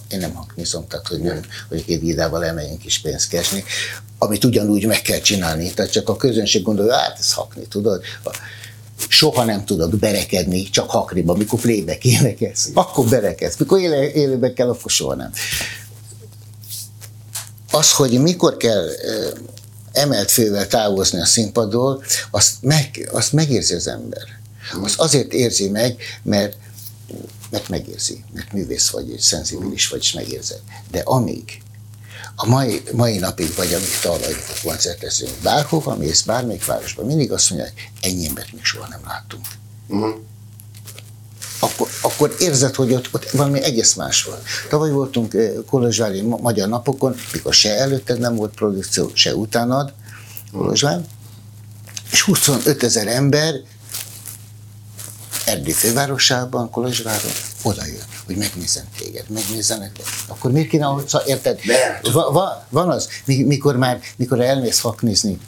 én 0.09 0.19
nem 0.19 0.33
haknizom, 0.33 0.87
tehát 0.87 1.07
hogy, 1.07 1.19
nem, 1.19 1.39
hogy 1.69 1.85
két 1.85 2.01
gidával 2.01 2.45
elmegyünk 2.45 2.85
is 2.85 2.99
pénzt 2.99 3.29
keresni, 3.29 3.63
amit 4.17 4.43
ugyanúgy 4.43 4.85
meg 4.85 5.01
kell 5.01 5.19
csinálni. 5.19 5.71
Tehát 5.71 5.91
csak 5.91 6.09
a 6.09 6.15
közönség 6.15 6.63
gondolja, 6.63 6.95
hát 6.95 7.19
ez 7.19 7.33
hakni, 7.33 7.67
tudod? 7.67 8.03
Soha 9.07 9.43
nem 9.43 9.65
tudok 9.65 9.95
berekedni, 9.95 10.69
csak 10.69 10.89
hakriba, 10.89 11.35
mikor 11.35 11.59
playback 11.59 12.05
énekelsz. 12.05 12.69
Akkor 12.73 13.05
berekedsz. 13.05 13.57
Mikor 13.57 13.79
éle, 13.79 14.11
élőben 14.11 14.53
kell, 14.53 14.69
akkor 14.69 14.91
soha 14.91 15.15
nem. 15.15 15.31
Az, 17.71 17.91
hogy 17.93 18.21
mikor 18.21 18.57
kell 18.57 18.87
emelt 19.91 20.31
fővel 20.31 20.67
távozni 20.67 21.19
a 21.19 21.25
színpadról, 21.25 22.03
azt, 22.31 22.53
meg, 22.61 23.09
azt 23.11 23.33
megérzi 23.33 23.73
az 23.73 23.87
ember. 23.87 24.39
Azt 24.81 24.99
azért 24.99 25.33
érzi 25.33 25.69
meg, 25.69 26.01
mert 26.23 26.55
mert 27.49 27.69
megérzi, 27.69 28.23
mert 28.33 28.53
művész 28.53 28.89
vagy, 28.89 29.09
és 29.09 29.23
szenzibilis 29.23 29.87
vagy, 29.87 29.99
és 29.99 30.13
megérzed. 30.13 30.61
De 30.91 30.99
amíg 30.99 31.61
a 32.35 32.45
mai, 32.45 32.81
mai 32.91 33.17
napig 33.17 33.55
vagy, 33.55 33.73
amíg 33.73 33.99
tavaly 34.01 34.35
koncertezünk, 34.63 35.31
bárhova 35.43 35.95
mész, 35.95 36.21
bármelyik 36.21 36.65
városban, 36.65 37.05
mindig 37.05 37.31
azt 37.31 37.49
mondják, 37.49 37.91
ennyi 38.01 38.27
embert 38.27 38.53
még 38.53 38.63
soha 38.63 38.87
nem 38.87 39.01
láttunk. 39.05 39.45
Akkor, 41.61 41.87
akkor 42.01 42.35
érzed, 42.39 42.75
hogy 42.75 42.93
ott, 42.93 43.09
ott 43.11 43.29
valami 43.29 43.63
egész 43.63 43.93
más 43.93 44.23
van. 44.23 44.37
Tavaly 44.69 44.91
voltunk 44.91 45.33
eh, 45.33 45.51
Kolozsvári 45.69 46.21
Magyar 46.21 46.69
Napokon, 46.69 47.15
mikor 47.33 47.53
se 47.53 47.77
előtted 47.77 48.19
nem 48.19 48.35
volt 48.35 48.53
produkció, 48.53 49.11
se 49.13 49.35
utánad 49.35 49.93
Kolozsvár, 50.51 51.01
és 52.11 52.21
25 52.21 52.83
ezer 52.83 53.07
ember 53.07 53.53
Erdély 55.45 55.73
fővárosában, 55.73 56.69
Kolozsváron 56.69 57.31
oda 57.61 57.85
jön, 57.85 58.03
hogy 58.25 58.35
megnézzen 58.35 58.83
téged, 58.97 59.29
megnézzenek. 59.29 59.91
Akkor 60.27 60.51
miért 60.51 60.67
kéne, 60.67 60.85
hogy 60.85 61.05
érted? 61.25 61.59
Va, 62.11 62.31
va, 62.31 62.65
van 62.69 62.89
az, 62.89 63.09
mikor 63.25 63.77
már, 63.77 63.99
mikor 64.15 64.41
elmész 64.41 64.79
faknizni, 64.79 65.39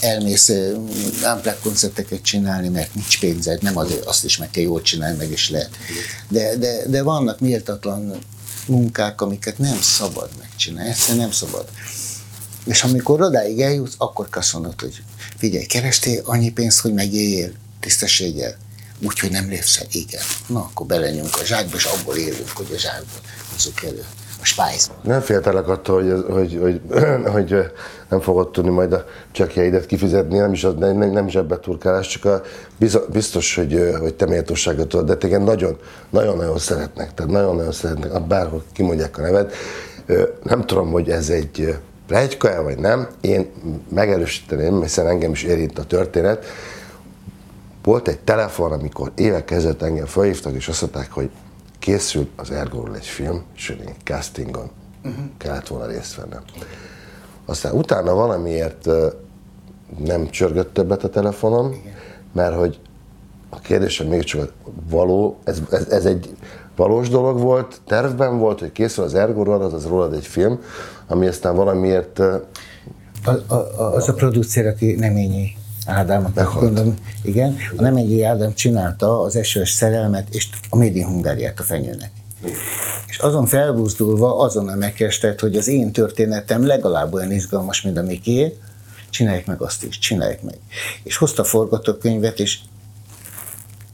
elmész 0.00 0.48
uh, 0.48 1.56
koncerteket 1.62 2.22
csinálni, 2.22 2.68
mert 2.68 2.94
nincs 2.94 3.18
pénzed, 3.20 3.62
nem 3.62 3.76
azért, 3.76 4.04
azt 4.04 4.24
is 4.24 4.36
meg 4.36 4.50
kell 4.50 4.62
jól 4.62 4.82
csinálni, 4.82 5.16
meg 5.16 5.30
is 5.30 5.50
lehet. 5.50 5.70
De, 6.28 6.56
de, 6.56 6.86
de 6.86 7.02
vannak 7.02 7.40
méltatlan 7.40 8.18
munkák, 8.66 9.20
amiket 9.20 9.58
nem 9.58 9.80
szabad 9.80 10.30
megcsinálni, 10.38 10.90
egyszerűen 10.90 11.18
nem 11.18 11.30
szabad. 11.30 11.68
És 12.64 12.82
amikor 12.82 13.22
odáig 13.22 13.60
eljutsz, 13.60 13.94
akkor 13.98 14.28
kaszonod, 14.28 14.80
hogy 14.80 15.02
figyelj, 15.38 15.64
kerestél 15.64 16.22
annyi 16.24 16.52
pénzt, 16.52 16.80
hogy 16.80 16.92
megéljél 16.92 17.52
tisztességgel 17.80 18.56
úgyhogy 19.02 19.30
nem 19.30 19.48
lépsz 19.48 19.78
el, 19.78 19.86
igen. 19.90 20.22
Na, 20.46 20.60
akkor 20.60 20.86
belenyomunk 20.86 21.36
a 21.36 21.44
zsákba, 21.44 21.76
és 21.76 21.84
abból 21.84 22.16
élünk, 22.16 22.48
hogy 22.48 22.72
a 22.74 22.78
zsákba 22.78 23.20
hozzuk 23.52 23.82
elő 23.82 24.04
spájz. 24.42 24.90
Nem 25.02 25.20
féltelek 25.20 25.68
attól, 25.68 26.02
hogy, 26.02 26.24
hogy, 26.30 26.58
hogy, 26.62 26.80
hogy, 27.34 27.70
nem 28.08 28.20
fogod 28.20 28.50
tudni 28.50 28.70
majd 28.70 28.92
a 28.92 29.04
csekjeidet 29.32 29.86
kifizetni, 29.86 30.38
nem 30.38 30.52
is, 30.52 30.66
nem, 30.78 31.10
nem 31.10 31.26
is 31.26 31.34
ebbe 31.34 31.58
turkálás, 31.58 32.06
csak 32.08 32.24
a, 32.24 32.42
biztos, 33.12 33.54
hogy, 33.54 33.94
hogy 34.00 34.14
te 34.14 34.26
méltóságot 34.26 34.88
tudod, 34.88 35.06
de 35.06 35.16
téged 35.16 35.42
nagyon, 35.42 35.76
nagyon-nagyon 36.10 36.58
szeretnek, 36.58 37.14
tehát 37.14 37.32
nagyon-nagyon 37.32 37.72
szeretnek, 37.72 38.26
bárhol 38.26 38.62
kimondják 38.72 39.18
a 39.18 39.20
neved. 39.20 39.52
Nem 40.42 40.66
tudom, 40.66 40.90
hogy 40.90 41.10
ez 41.10 41.28
egy 41.28 41.78
plegyka 42.06 42.62
vagy 42.62 42.78
nem, 42.78 43.08
én 43.20 43.50
megerősíteném, 43.88 44.82
hiszen 44.82 45.06
engem 45.06 45.32
is 45.32 45.42
érint 45.42 45.78
a 45.78 45.84
történet, 45.84 46.46
volt 47.82 48.08
egy 48.08 48.18
telefon, 48.18 48.72
amikor 48.72 49.12
évek 49.14 49.50
ezelőtt 49.50 49.82
engem 49.82 50.06
felhívtak, 50.06 50.54
és 50.54 50.68
azt 50.68 50.80
mondták, 50.80 51.12
hogy 51.12 51.30
készült 51.80 52.28
az 52.36 52.50
Ergóról 52.50 52.94
egy 52.94 53.06
film, 53.06 53.42
és 53.56 53.68
én 53.68 53.94
castingon 54.04 54.70
uh-huh. 55.04 55.24
kellett 55.36 55.68
volna 55.68 55.86
részt 55.86 56.14
vennem. 56.14 56.42
Aztán 57.44 57.72
utána 57.72 58.14
valamiért 58.14 58.88
nem 59.98 60.30
csörgött 60.30 60.74
többet 60.74 61.04
a 61.04 61.08
telefonom, 61.08 61.72
Igen. 61.72 61.94
mert 62.32 62.56
hogy 62.56 62.78
a 63.48 63.58
kérdésem 63.58 64.06
még 64.06 64.22
csak 64.22 64.52
való, 64.90 65.38
ez, 65.44 65.62
ez, 65.70 65.86
ez 65.88 66.04
egy 66.04 66.36
valós 66.76 67.08
dolog 67.08 67.40
volt, 67.40 67.80
tervben 67.86 68.38
volt, 68.38 68.60
hogy 68.60 68.72
készül 68.72 69.04
az 69.04 69.14
Ergóról, 69.14 69.62
az 69.62 69.86
rólad 69.86 70.14
egy 70.14 70.26
film, 70.26 70.60
ami 71.06 71.26
aztán 71.26 71.56
valamiért... 71.56 72.18
A, 72.18 73.30
a, 73.46 73.94
az 73.94 74.08
a 74.08 74.14
producer, 74.14 74.66
aki 74.66 74.94
nem 74.94 75.16
ényi 75.16 75.56
Ádám, 75.86 76.32
gondolom, 76.54 76.94
igen, 77.22 77.56
a 77.76 77.82
Nemegyi 77.82 78.22
Ádám 78.22 78.54
csinálta 78.54 79.20
az 79.20 79.36
esős 79.36 79.70
szerelmet 79.70 80.34
és 80.34 80.48
a 80.68 80.76
Made 80.76 80.98
in 80.98 81.06
Hungáriát 81.06 81.60
a 81.60 81.62
fenyőnek. 81.62 82.10
És 83.06 83.18
azon 83.18 83.46
felbuzdulva, 83.46 84.38
azon 84.38 84.64
megkezdett, 84.64 85.40
hogy 85.40 85.56
az 85.56 85.68
én 85.68 85.92
történetem 85.92 86.66
legalább 86.66 87.12
olyan 87.12 87.32
izgalmas, 87.32 87.82
mint 87.82 87.98
a 87.98 88.02
Miké, 88.02 88.56
csinálják 89.10 89.46
meg 89.46 89.62
azt 89.62 89.84
is, 89.84 89.98
csinálják 89.98 90.42
meg. 90.42 90.58
És 91.02 91.16
hozta 91.16 91.42
a 91.42 91.44
forgatókönyvet, 91.44 92.38
és 92.38 92.58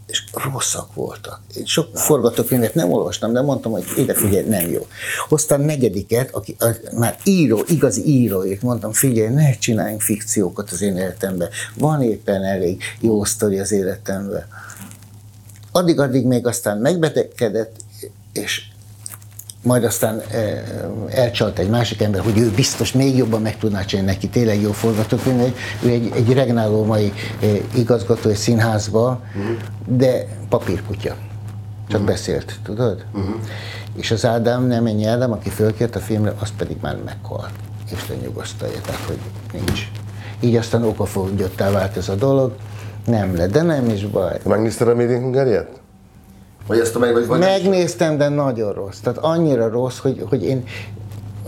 és 0.07 0.25
rosszak 0.53 0.95
voltak. 0.95 1.41
Én 1.55 1.65
sok 1.65 1.97
forgatókönyvet 1.97 2.75
nem 2.75 2.93
olvastam, 2.93 3.33
de 3.33 3.41
mondtam, 3.41 3.73
hogy 3.73 3.85
ide 3.97 4.15
figyelj, 4.15 4.49
nem 4.49 4.71
jó. 4.71 4.87
Hoztam 5.29 5.61
negyediket, 5.61 6.31
aki 6.35 6.57
már 6.93 7.19
író, 7.25 7.65
igazi 7.67 8.07
íróért 8.07 8.63
mondtam, 8.63 8.93
figyelj, 8.93 9.35
ne 9.35 9.59
csináljunk 9.59 10.01
fikciókat 10.01 10.71
az 10.71 10.83
én 10.83 10.97
életemben. 10.97 11.49
Van 11.75 12.03
éppen 12.03 12.45
elég 12.45 12.83
jó 13.01 13.25
sztori 13.25 13.59
az 13.59 13.73
életemben. 13.73 14.47
Addig-addig 15.73 16.27
még 16.27 16.47
aztán 16.47 16.79
megbetegedett, 16.79 17.77
és 18.33 18.63
majd 19.67 19.85
aztán 19.85 20.21
eh, 20.31 20.63
elcsalt 21.09 21.59
egy 21.59 21.69
másik 21.69 22.03
ember, 22.03 22.21
hogy 22.21 22.39
ő 22.39 22.51
biztos 22.51 22.93
még 22.93 23.17
jobban 23.17 23.43
meg 23.43 23.59
tudná 23.59 23.85
csinálni 23.85 24.11
neki, 24.11 24.29
tényleg 24.29 24.61
jó 24.61 24.73
forgatókönyv, 24.73 25.57
ő 25.83 25.89
egy, 25.89 26.13
egy 26.15 26.33
regnáló 26.33 26.85
mai 26.85 27.13
eh, 27.41 27.59
igazgató 27.75 28.29
egy 28.29 28.37
színházba, 28.37 29.21
uh-huh. 29.37 29.57
de 29.87 30.27
papírkutya. 30.49 31.15
Csak 31.89 32.01
uh-huh. 32.01 32.07
beszélt, 32.07 32.59
tudod? 32.63 33.05
Uh-huh. 33.15 33.35
És 33.97 34.11
az 34.11 34.25
Ádám, 34.25 34.67
nem 34.67 34.87
ennyi 34.87 35.05
Ádám, 35.05 35.33
aki 35.33 35.49
fölkért 35.49 35.97
a 35.97 36.01
filmre, 36.01 36.35
az 36.41 36.53
pedig 36.57 36.77
már 36.81 36.97
meghalt. 37.05 37.51
Isten 37.93 38.17
nyugosztalja, 38.23 38.81
tehát 38.81 39.05
hogy 39.07 39.19
nincs. 39.53 39.91
Így 40.41 40.57
aztán 40.57 40.85
okafogyottá 40.85 41.71
vált 41.71 41.97
ez 41.97 42.09
a 42.09 42.15
dolog, 42.15 42.57
nem 43.07 43.37
lett, 43.37 43.51
de 43.53 43.63
nem 43.63 43.89
is 43.89 44.07
baj. 44.07 44.39
Megnézted 44.45 44.89
a 44.89 44.95
Made 44.95 45.19
Hungariát? 45.19 45.69
Vagy 46.67 46.79
ezt 46.79 46.97
a 46.97 46.99
meg, 46.99 47.13
vagy, 47.13 47.27
vagy 47.27 47.39
Megnéztem, 47.39 48.19
de 48.19 48.29
nagyon 48.29 48.73
rossz. 48.73 48.99
Tehát 48.99 49.19
annyira 49.19 49.69
rossz, 49.69 49.99
hogy, 49.99 50.25
hogy 50.29 50.45
én 50.45 50.65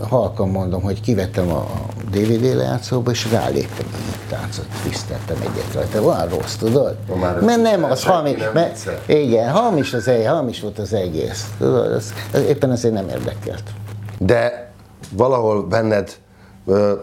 halkan 0.01 0.49
mondom, 0.49 0.81
hogy 0.81 1.01
kivettem 1.01 1.49
a 1.51 1.65
DVD 2.11 2.55
lejátszóba, 2.55 3.11
és 3.11 3.31
ráléptem 3.31 3.85
a 3.93 4.29
táncot, 4.29 4.65
tiszteltem 4.83 5.37
egyet 5.41 5.73
rajta. 5.73 6.01
Van 6.01 6.27
rossz, 6.27 6.55
tudod? 6.55 6.95
Már 7.19 7.39
mert 7.39 7.61
nem 7.61 7.83
az, 7.83 8.03
hamis, 8.03 8.41
mert, 8.53 8.89
igen, 9.07 9.51
hamis 9.51 9.93
az 9.93 10.07
egész, 10.07 10.27
hamis 10.27 10.61
volt 10.61 10.79
az 10.79 10.93
egész. 10.93 11.47
Tudod, 11.57 11.91
az, 11.91 12.13
az 12.33 12.41
éppen 12.41 12.71
ezért 12.71 12.93
nem 12.93 13.09
érdekelt. 13.09 13.63
De 14.17 14.71
valahol 15.11 15.63
benned 15.63 16.11
ö, 16.65 16.93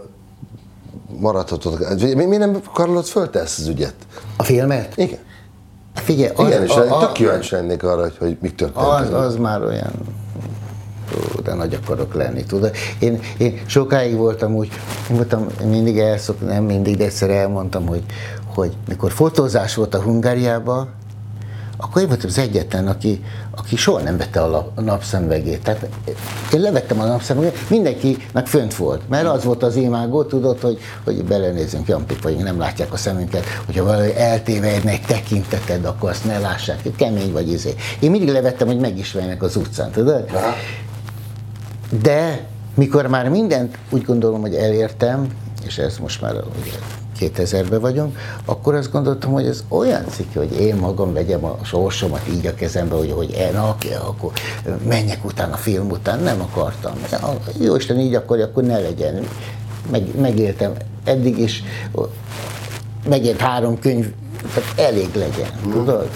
maradhatod. 1.20 2.02
Mi, 2.14 2.24
mi 2.24 2.36
nem 2.36 2.60
karolod 2.72 3.04
föl 3.04 3.30
te 3.30 3.40
ezt 3.40 3.58
az 3.58 3.66
ügyet? 3.66 3.94
A 4.36 4.42
filmet? 4.42 4.96
Igen. 4.96 5.18
Figyelj, 5.96 6.32
az, 6.36 6.46
Igen, 6.46 6.62
és 6.62 6.70
a, 6.70 6.98
tök 6.98 7.12
kíváncsi 7.12 7.54
lennék 7.54 7.82
arra, 7.82 8.02
hogy, 8.02 8.16
hogy 8.18 8.36
mik 8.40 8.54
történt. 8.54 8.86
Az, 8.86 9.12
az 9.12 9.36
már 9.36 9.62
olyan 9.62 9.92
Ó, 11.14 11.40
de 11.40 11.54
nagy 11.54 11.78
akarok 11.82 12.14
lenni, 12.14 12.44
tudod. 12.44 12.70
Én, 12.98 13.20
én 13.38 13.60
sokáig 13.66 14.16
voltam 14.16 14.54
úgy, 14.54 14.68
voltam, 15.10 15.46
mindig 15.64 15.98
elszok, 15.98 16.40
nem 16.46 16.64
mindig, 16.64 16.96
de 16.96 17.04
egyszer 17.04 17.30
elmondtam, 17.30 17.86
hogy, 17.86 18.04
hogy 18.54 18.76
mikor 18.88 19.12
fotózás 19.12 19.74
volt 19.74 19.94
a 19.94 20.02
Hungáriában, 20.02 20.88
akkor 21.76 22.02
én 22.02 22.08
voltam 22.08 22.28
az 22.28 22.38
egyetlen, 22.38 22.88
aki, 22.88 23.24
aki 23.50 23.76
soha 23.76 24.00
nem 24.00 24.16
vette 24.16 24.40
a, 24.42 24.72
a 24.74 24.80
napszemvegét. 24.80 25.62
Tehát 25.62 25.88
én 26.52 26.60
levettem 26.60 27.00
a 27.00 27.04
napszemvegét, 27.04 27.70
mindenkinek 27.70 28.46
fönt 28.46 28.74
volt, 28.74 29.08
mert 29.08 29.26
az 29.26 29.44
volt 29.44 29.62
az 29.62 29.76
imágó, 29.76 30.24
tudod, 30.24 30.60
hogy, 30.60 30.78
hogy 31.04 31.24
belenézünk, 31.24 31.88
jampik 31.88 32.22
vagyunk, 32.22 32.42
nem 32.42 32.58
látják 32.58 32.92
a 32.92 32.96
szemünket, 32.96 33.44
hogyha 33.66 33.84
valami 33.84 34.16
eltévednek 34.16 35.06
tekinteted, 35.06 35.84
akkor 35.84 36.10
azt 36.10 36.24
ne 36.24 36.38
lássák, 36.38 36.80
kemény 36.96 37.32
vagy 37.32 37.48
izé. 37.48 37.74
Én 38.00 38.10
mindig 38.10 38.28
levettem, 38.28 38.66
hogy 38.66 38.78
megismerjenek 38.78 39.42
az 39.42 39.56
utcán, 39.56 39.90
tudod? 39.90 40.30
De 42.02 42.46
mikor 42.74 43.06
már 43.06 43.28
mindent 43.28 43.78
úgy 43.90 44.02
gondolom, 44.02 44.40
hogy 44.40 44.54
elértem, 44.54 45.26
és 45.66 45.78
ez 45.78 45.98
most 45.98 46.20
már 46.20 46.34
ugye 46.34 46.72
2000-ben 47.20 47.80
vagyunk, 47.80 48.18
akkor 48.44 48.74
azt 48.74 48.92
gondoltam, 48.92 49.32
hogy 49.32 49.46
ez 49.46 49.64
olyan 49.68 50.04
cikk, 50.08 50.34
hogy 50.34 50.60
én 50.60 50.76
magam 50.76 51.12
vegyem 51.12 51.44
a 51.44 51.58
sorsomat 51.62 52.20
így 52.28 52.46
a 52.46 52.54
kezembe, 52.54 52.94
hogy, 52.94 53.12
hogy 53.12 53.48
na, 53.52 53.68
oké, 53.68 53.94
akkor 53.94 54.32
menjek 54.88 55.24
utána 55.24 55.52
a 55.52 55.56
film 55.56 55.90
után, 55.90 56.20
nem 56.20 56.40
akartam. 56.40 56.92
Jó 57.60 57.76
Isten, 57.76 57.98
így 57.98 58.14
akkor, 58.14 58.40
akkor 58.40 58.62
ne 58.62 58.78
legyen. 58.78 59.26
Meg, 59.90 60.20
megéltem 60.20 60.72
eddig 61.04 61.38
is, 61.38 61.62
megért 63.08 63.40
három 63.40 63.78
könyv, 63.78 64.12
tehát 64.54 64.92
elég 64.92 65.14
legyen, 65.14 65.50
mm. 65.66 65.70
tudod? 65.70 66.08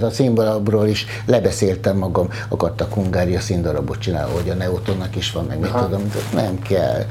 A 0.00 0.10
színdarabról 0.10 0.86
is 0.86 1.06
lebeszéltem 1.26 1.96
magam, 1.96 2.28
akartak 2.48 2.92
Hungária 2.92 3.40
színdarabot 3.40 3.98
csinálni, 3.98 4.32
hogy 4.32 4.50
a 4.50 4.54
Neutonnak 4.54 5.16
is 5.16 5.32
van, 5.32 5.44
meg 5.44 5.58
mit 5.58 5.72
tudom, 5.72 6.12
nem 6.34 6.58
kell 6.62 7.04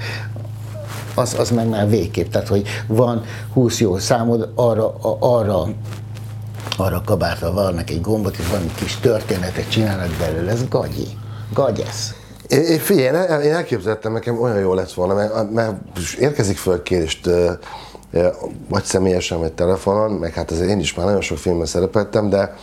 az, 1.16 1.36
az 1.40 1.50
meg 1.50 1.70
már 1.70 1.90
végképp. 1.90 2.32
Tehát, 2.32 2.48
hogy 2.48 2.68
van 2.88 3.24
20 3.54 3.80
jó 3.80 3.98
számod, 3.98 4.52
arra, 4.56 4.96
arra 5.20 5.68
arra 6.78 6.96
a 6.96 7.02
kabátra 7.06 7.52
vannak 7.52 7.90
egy 7.90 8.02
gombot, 8.02 8.38
és 8.38 8.48
valami 8.48 8.72
kis 8.76 8.96
történetet 8.96 9.70
csinálnak 9.70 10.10
belőle, 10.20 10.52
ez 10.52 10.68
gagyi. 10.68 11.08
Gagyesz. 11.54 12.14
Én, 12.48 12.80
figyelj, 12.80 13.44
én 13.44 13.54
elképzeltem, 13.54 14.12
nekem 14.12 14.42
olyan 14.42 14.60
jó 14.60 14.74
lett 14.74 14.94
volna, 14.94 15.14
mert, 15.14 15.52
mert 15.52 15.76
érkezik 16.20 16.58
föl 16.58 16.84
kérést, 16.84 17.30
vagy 18.70 18.84
személyesen, 18.84 19.40
vagy 19.40 19.54
telefonon, 19.54 20.12
meg 20.12 20.34
hát 20.34 20.52
azért 20.52 20.70
én 20.70 20.80
is 20.80 20.94
már 20.94 21.06
nagyon 21.06 21.22
sok 21.22 21.38
filmben 21.38 21.66
szerepeltem, 21.66 22.30
de, 22.30 22.56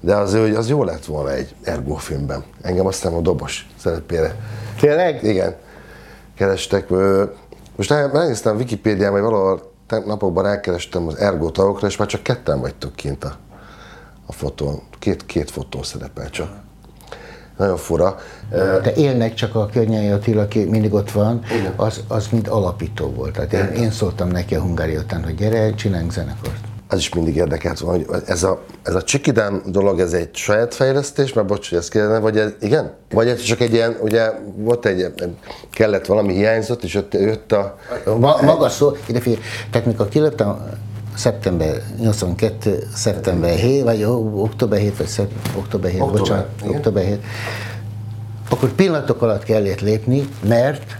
de 0.00 0.14
az, 0.14 0.34
az 0.34 0.68
jó 0.68 0.84
lett 0.84 1.04
volna 1.04 1.32
egy 1.32 1.54
Ergo 1.62 1.94
filmben. 1.94 2.44
Engem 2.62 2.86
aztán 2.86 3.12
a 3.12 3.20
dobos 3.20 3.68
szerepére. 3.80 4.36
Tényleg? 4.80 5.22
Igen. 5.22 5.54
Kerestek, 6.36 6.88
most 7.78 8.12
megnéztem 8.12 8.56
Wikipédián, 8.56 9.12
vagy 9.12 9.20
valahol 9.20 9.72
napokban 9.88 10.44
rákerestem 10.44 11.06
az 11.06 11.16
ergo 11.16 11.50
tagokra, 11.50 11.86
és 11.86 11.96
már 11.96 12.08
csak 12.08 12.22
ketten 12.22 12.60
vagytok 12.60 12.94
kint 12.94 13.24
a, 13.24 13.36
a 14.26 14.32
fotón. 14.32 14.82
Két, 14.98 15.26
két 15.26 15.50
fotó 15.50 15.82
szerepel 15.82 16.30
csak. 16.30 16.48
Nagyon 17.56 17.76
fura. 17.76 18.16
De 18.82 18.94
élnek 18.94 19.34
csak 19.34 19.54
a 19.54 19.66
Környei 19.66 20.08
Attila, 20.08 20.42
aki 20.42 20.64
mindig 20.64 20.92
ott 20.92 21.10
van, 21.10 21.42
az, 21.76 22.00
az 22.08 22.28
mind 22.28 22.48
alapító 22.48 23.06
volt. 23.10 23.32
Tehát 23.32 23.52
én, 23.52 23.82
én 23.82 23.90
szóltam 23.90 24.28
neki 24.28 24.54
a 24.54 24.60
Hungária 24.60 25.00
után, 25.00 25.24
hogy 25.24 25.34
gyere, 25.34 25.74
csináljunk 25.74 26.12
zenekart. 26.12 26.67
Az 26.90 26.98
is 26.98 27.14
mindig 27.14 27.36
érdekelt 27.36 27.78
volna, 27.78 28.04
hogy 28.06 28.22
ez 28.26 28.42
a, 28.42 28.62
ez 28.82 28.94
a 28.94 29.02
csikidám 29.02 29.62
dolog, 29.66 30.00
ez 30.00 30.12
egy 30.12 30.36
saját 30.36 30.74
fejlesztés, 30.74 31.32
mert 31.32 31.46
bocs, 31.46 31.68
hogy 31.68 31.78
ezt 31.78 31.90
kellene, 31.90 32.18
vagy 32.18 32.38
ez, 32.38 32.50
igen? 32.60 32.92
Vagy 33.10 33.28
ez 33.28 33.40
csak 33.40 33.60
egy 33.60 33.72
ilyen, 33.72 33.96
ugye 34.00 34.30
volt 34.56 34.86
egy, 34.86 35.12
kellett 35.70 36.06
valami 36.06 36.34
hiányzott, 36.34 36.82
és 36.84 36.94
jött, 36.94 37.12
jött 37.12 37.52
a... 37.52 37.76
Ma, 38.18 38.36
maga 38.42 38.68
szó, 38.68 38.96
ide 39.06 39.20
figyelj, 39.20 39.42
tehát 39.70 39.86
mikor 39.86 40.08
kilőttem 40.08 40.78
szeptember 41.14 41.82
82, 42.00 42.86
szeptember 42.94 43.54
7, 43.54 43.82
vagy 43.82 44.04
október 44.34 44.78
7, 44.78 44.96
vagy 44.96 45.06
szep, 45.06 45.30
október 45.56 45.90
7, 45.90 46.00
Október, 46.00 46.20
bocsánat, 46.20 46.48
igen. 46.62 46.76
október 46.76 47.04
7, 47.04 47.18
akkor 48.50 48.72
pillanatok 48.72 49.22
alatt 49.22 49.42
kellett 49.42 49.80
lépni, 49.80 50.28
mert 50.48 50.96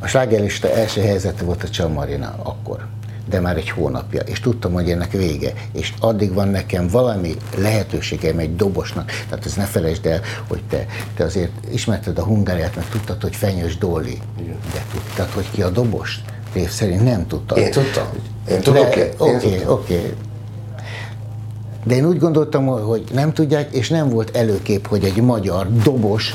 a 0.00 0.06
slágerlista 0.06 0.70
első 0.70 1.00
helyzete 1.00 1.44
volt 1.44 1.62
a 1.62 1.68
Csamarina 1.68 2.34
akkor 2.42 2.86
de 3.28 3.40
már 3.40 3.56
egy 3.56 3.70
hónapja, 3.70 4.20
és 4.20 4.40
tudtam, 4.40 4.72
hogy 4.72 4.90
ennek 4.90 5.12
vége, 5.12 5.52
és 5.72 5.92
addig 6.00 6.32
van 6.32 6.48
nekem 6.48 6.88
valami 6.88 7.36
lehetőségem 7.58 8.38
egy 8.38 8.56
dobosnak, 8.56 9.10
tehát 9.28 9.46
ez 9.46 9.54
ne 9.54 9.64
felejtsd 9.64 10.06
el, 10.06 10.20
hogy 10.48 10.62
te, 10.68 10.86
te 11.16 11.24
azért 11.24 11.52
ismerted 11.72 12.18
a 12.18 12.24
Hungáriát, 12.24 12.76
mert 12.76 12.90
tudtad, 12.90 13.22
hogy 13.22 13.36
Fenyős 13.36 13.78
Dóli, 13.78 14.18
de 14.72 14.84
tudtad, 14.92 15.30
hogy 15.30 15.50
ki 15.50 15.62
a 15.62 15.70
dobost? 15.70 16.20
Név 16.54 16.68
szerint 16.68 17.04
nem 17.04 17.26
tudtad. 17.26 17.58
Én 17.58 17.70
tudtam. 17.70 18.06
Én 18.50 18.60
tudom, 18.60 18.88
De- 18.90 19.12
oké. 19.18 19.62
Oké. 19.66 20.14
De 21.84 21.94
én 21.94 22.06
úgy 22.06 22.18
gondoltam, 22.18 22.66
hogy 22.66 23.04
nem 23.12 23.32
tudják, 23.32 23.72
és 23.72 23.88
nem 23.88 24.08
volt 24.08 24.36
előkép, 24.36 24.86
hogy 24.86 25.04
egy 25.04 25.16
magyar 25.16 25.72
dobos, 25.72 26.34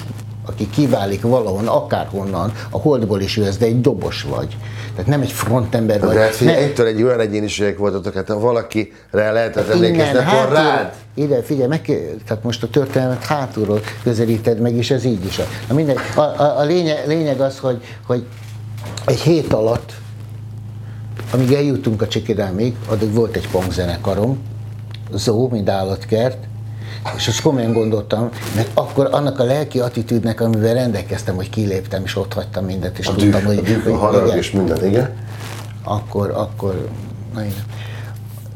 aki 0.52 0.70
kiválik 0.70 1.22
valahon, 1.22 1.68
akárhonnan, 1.68 2.52
a 2.70 2.78
holdból 2.78 3.22
is 3.22 3.38
jössz, 3.38 3.58
de 3.58 3.66
egy 3.66 3.82
dobos 3.82 4.24
vagy. 4.24 4.58
Tehát 4.96 5.10
nem 5.10 5.22
egy 5.22 5.32
frontember 5.32 6.00
vagy. 6.00 6.14
De 6.14 6.20
hát 6.20 6.36
figyelj, 6.36 6.64
egytől 6.64 6.86
egy 6.86 7.04
olyan 7.04 7.20
egyéniségek 7.20 7.78
voltatok, 7.78 8.14
hát 8.14 8.28
ha 8.28 8.40
valakire 8.40 9.32
lehetett 9.32 9.70
emlékezni, 9.70 10.20
Innen, 10.20 10.28
akkor 10.28 10.54
rád. 10.54 10.94
ide, 11.14 11.42
figyelj, 11.42 11.68
meg, 11.68 11.82
tehát 12.28 12.44
most 12.44 12.64
a 12.64 12.68
történelmet 12.68 13.24
hátulról 13.24 13.82
közelíted 14.04 14.60
meg, 14.60 14.76
és 14.76 14.92
ez 14.92 15.06
így 15.06 15.26
is. 15.26 15.40
Na 15.68 15.74
mindegy, 15.76 15.98
a, 16.16 16.20
a, 16.20 16.60
a 16.60 16.64
lényeg, 16.64 17.08
lényeg 17.08 17.42
az, 17.42 17.60
hogy, 17.60 17.82
hogy 18.06 18.26
egy 19.06 19.20
hét 19.20 19.54
alatt, 19.54 19.94
amíg 21.34 21.54
eljutunk 21.54 22.02
a 22.02 22.08
Csikirámig, 22.08 22.76
addig 22.88 23.14
volt 23.14 23.36
egy 23.36 23.50
punkzenekarom, 23.50 24.40
Zó, 25.14 25.50
mint 25.50 25.70
állatkert, 25.70 26.38
és 27.15 27.27
azt 27.27 27.41
komolyan 27.41 27.73
gondoltam, 27.73 28.30
mert 28.56 28.69
akkor 28.73 29.08
annak 29.12 29.39
a 29.39 29.43
lelki 29.43 29.80
attitűdnek, 29.80 30.41
amivel 30.41 30.73
rendelkeztem, 30.73 31.36
hogy 31.36 31.49
kiléptem, 31.49 32.04
és 32.04 32.15
ott 32.15 32.34
hagytam 32.34 32.65
mindent, 32.65 32.99
és 32.99 33.08
A 33.08 33.15
tudtam, 33.15 33.39
düh, 33.39 33.47
hogy, 33.47 33.58
a, 33.58 33.62
düh, 33.62 33.93
a 33.93 33.97
harag 33.97 34.25
igen 34.25 34.38
és 34.38 34.51
minden, 34.51 34.86
igen. 34.86 35.13
akkor, 35.84 36.32
akkor, 36.36 36.88
na 37.34 37.41
igen. 37.41 37.65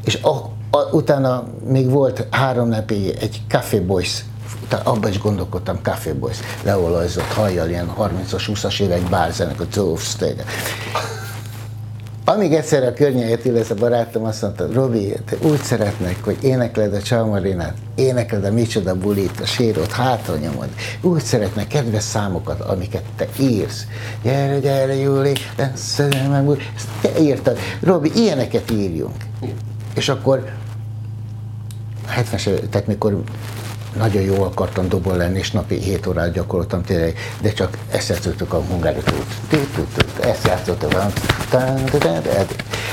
És 0.06 0.20
a, 0.22 0.30
a, 0.70 0.90
utána 0.92 1.48
még 1.68 1.90
volt 1.90 2.28
három 2.32 2.68
napig 2.68 3.16
egy 3.20 3.42
Café 3.48 3.80
Boys, 3.80 4.26
utána 4.64 4.84
abban 4.84 5.10
is 5.10 5.20
gondolkodtam, 5.20 5.80
Café 5.82 6.12
Boys, 6.12 6.38
leolajzott 6.64 7.34
hajjal, 7.34 7.70
ilyen 7.70 7.94
30-as, 8.00 8.44
20-as 8.48 8.80
évek 8.80 9.02
bárzenek, 9.02 9.60
a 9.60 9.66
Zóf 9.72 10.04
Stege. 10.04 10.44
Amíg 12.28 12.54
egyszer 12.54 12.84
a 12.84 12.94
környéket 12.94 13.46
illetve 13.46 13.74
a 13.74 13.78
barátom 13.78 14.24
azt 14.24 14.42
mondta, 14.42 14.68
Robi, 14.74 15.14
te 15.26 15.36
úgy 15.42 15.62
szeretnek, 15.62 16.24
hogy 16.24 16.38
énekled 16.42 16.94
a 16.94 17.02
Csalmarinát, 17.02 17.74
énekled 17.96 18.46
a 18.46 18.52
Micsoda 18.52 18.96
Bulit, 18.96 19.40
a 19.40 19.46
Sérot, 19.46 19.92
hátra 19.92 20.36
nyomod. 20.36 20.70
Úgy 21.02 21.22
szeretnek 21.22 21.68
kedves 21.68 22.04
számokat, 22.04 22.62
amiket 22.62 23.04
te 23.16 23.28
írsz. 23.40 23.86
Gyere, 24.24 24.60
gyere, 24.60 24.96
Júli, 24.96 25.34
lesz 25.58 25.98
meg 26.30 26.44
Buli. 26.44 26.58
Ezt 26.76 26.88
te 27.02 27.22
írtad. 27.22 27.58
Robi, 27.82 28.12
ilyeneket 28.16 28.72
írjunk. 28.72 29.16
És 29.96 30.10
akkor 30.10 30.52
70-es, 32.10 32.48
évek, 32.48 32.70
tehát 32.70 32.88
mikor 32.88 33.24
nagyon 33.98 34.22
jó 34.22 34.44
akartam 34.44 34.90
dobol 34.90 35.18
lenni, 35.18 35.38
és 35.38 35.52
napi 35.52 35.76
7 35.80 36.08
órát 36.08 36.32
gyakoroltam 36.32 36.84
tényleg, 36.84 37.18
de 37.42 37.54
csak 37.54 37.78
ezt 37.92 38.10
játszottuk 38.10 38.54
a 38.54 38.62
hungárit 38.62 39.12
út. 39.12 39.56
Ezt 40.20 40.48
játszottuk 40.48 40.94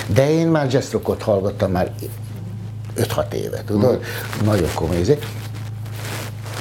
De 0.07 0.31
én 0.31 0.47
már 0.47 0.73
jazzrockot 0.73 1.23
hallgattam 1.23 1.71
már 1.71 1.91
5-6 2.97 3.33
éve, 3.33 3.63
tudod? 3.65 4.03
Nagyon 4.45 4.69
komoly 4.75 4.99
izé. 4.99 5.19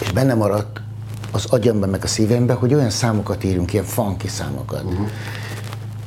És 0.02 0.12
benne 0.12 0.34
maradt 0.34 0.82
az 1.32 1.46
agyamban, 1.50 1.90
meg 1.90 2.04
a 2.04 2.08
szívemben, 2.08 2.56
hogy 2.56 2.74
olyan 2.74 2.90
számokat 2.90 3.44
írjunk, 3.44 3.74
ilyen 3.74 3.86
funky 3.86 4.28
számokat. 4.28 4.84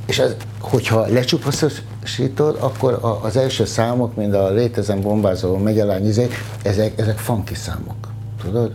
És 0.06 0.18
ez, 0.18 0.36
hogyha 0.60 1.06
lecsupaszosítod, 1.06 2.56
akkor 2.60 2.92
a, 2.92 3.24
az 3.24 3.36
első 3.36 3.64
számok, 3.64 4.14
mint 4.14 4.34
a 4.34 4.50
Létezem 4.50 5.00
bombázó 5.00 5.56
megjelány, 5.56 6.06
izé, 6.06 6.28
ezek, 6.62 6.98
ezek 6.98 7.18
funky 7.18 7.54
számok. 7.54 8.13
Tudod? 8.44 8.72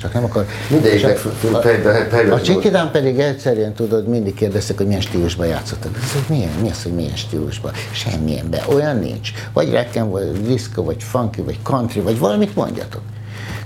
Csak 0.00 0.12
nem 0.12 0.24
akar... 0.24 0.46
Mindegyiknek 0.70 1.18
és 1.18 1.24
a- 1.52 1.58
a- 2.28 2.32
A 2.32 2.40
Csikidán 2.40 2.90
pedig 2.90 3.18
egyszerűen 3.18 3.72
tudod, 3.74 4.08
mindig 4.08 4.34
kérdeztek, 4.34 4.76
hogy 4.76 4.86
milyen 4.86 5.00
stílusban 5.00 5.46
játszottak. 5.46 5.96
Ez, 6.02 6.12
hogy 6.12 6.36
milyen, 6.36 6.50
mi 6.62 6.70
az, 6.70 6.82
hogy 6.82 6.92
milyen 6.92 7.16
stílusban? 7.16 7.72
Semmilyenben. 7.92 8.60
Olyan 8.68 8.96
nincs. 8.98 9.30
Vagy 9.52 9.70
rekken, 9.70 10.10
vagy 10.10 10.46
disco, 10.46 10.82
vagy 10.82 11.02
funky, 11.02 11.40
vagy 11.40 11.58
country, 11.62 12.00
vagy 12.00 12.18
valamit 12.18 12.54
mondjatok. 12.54 13.00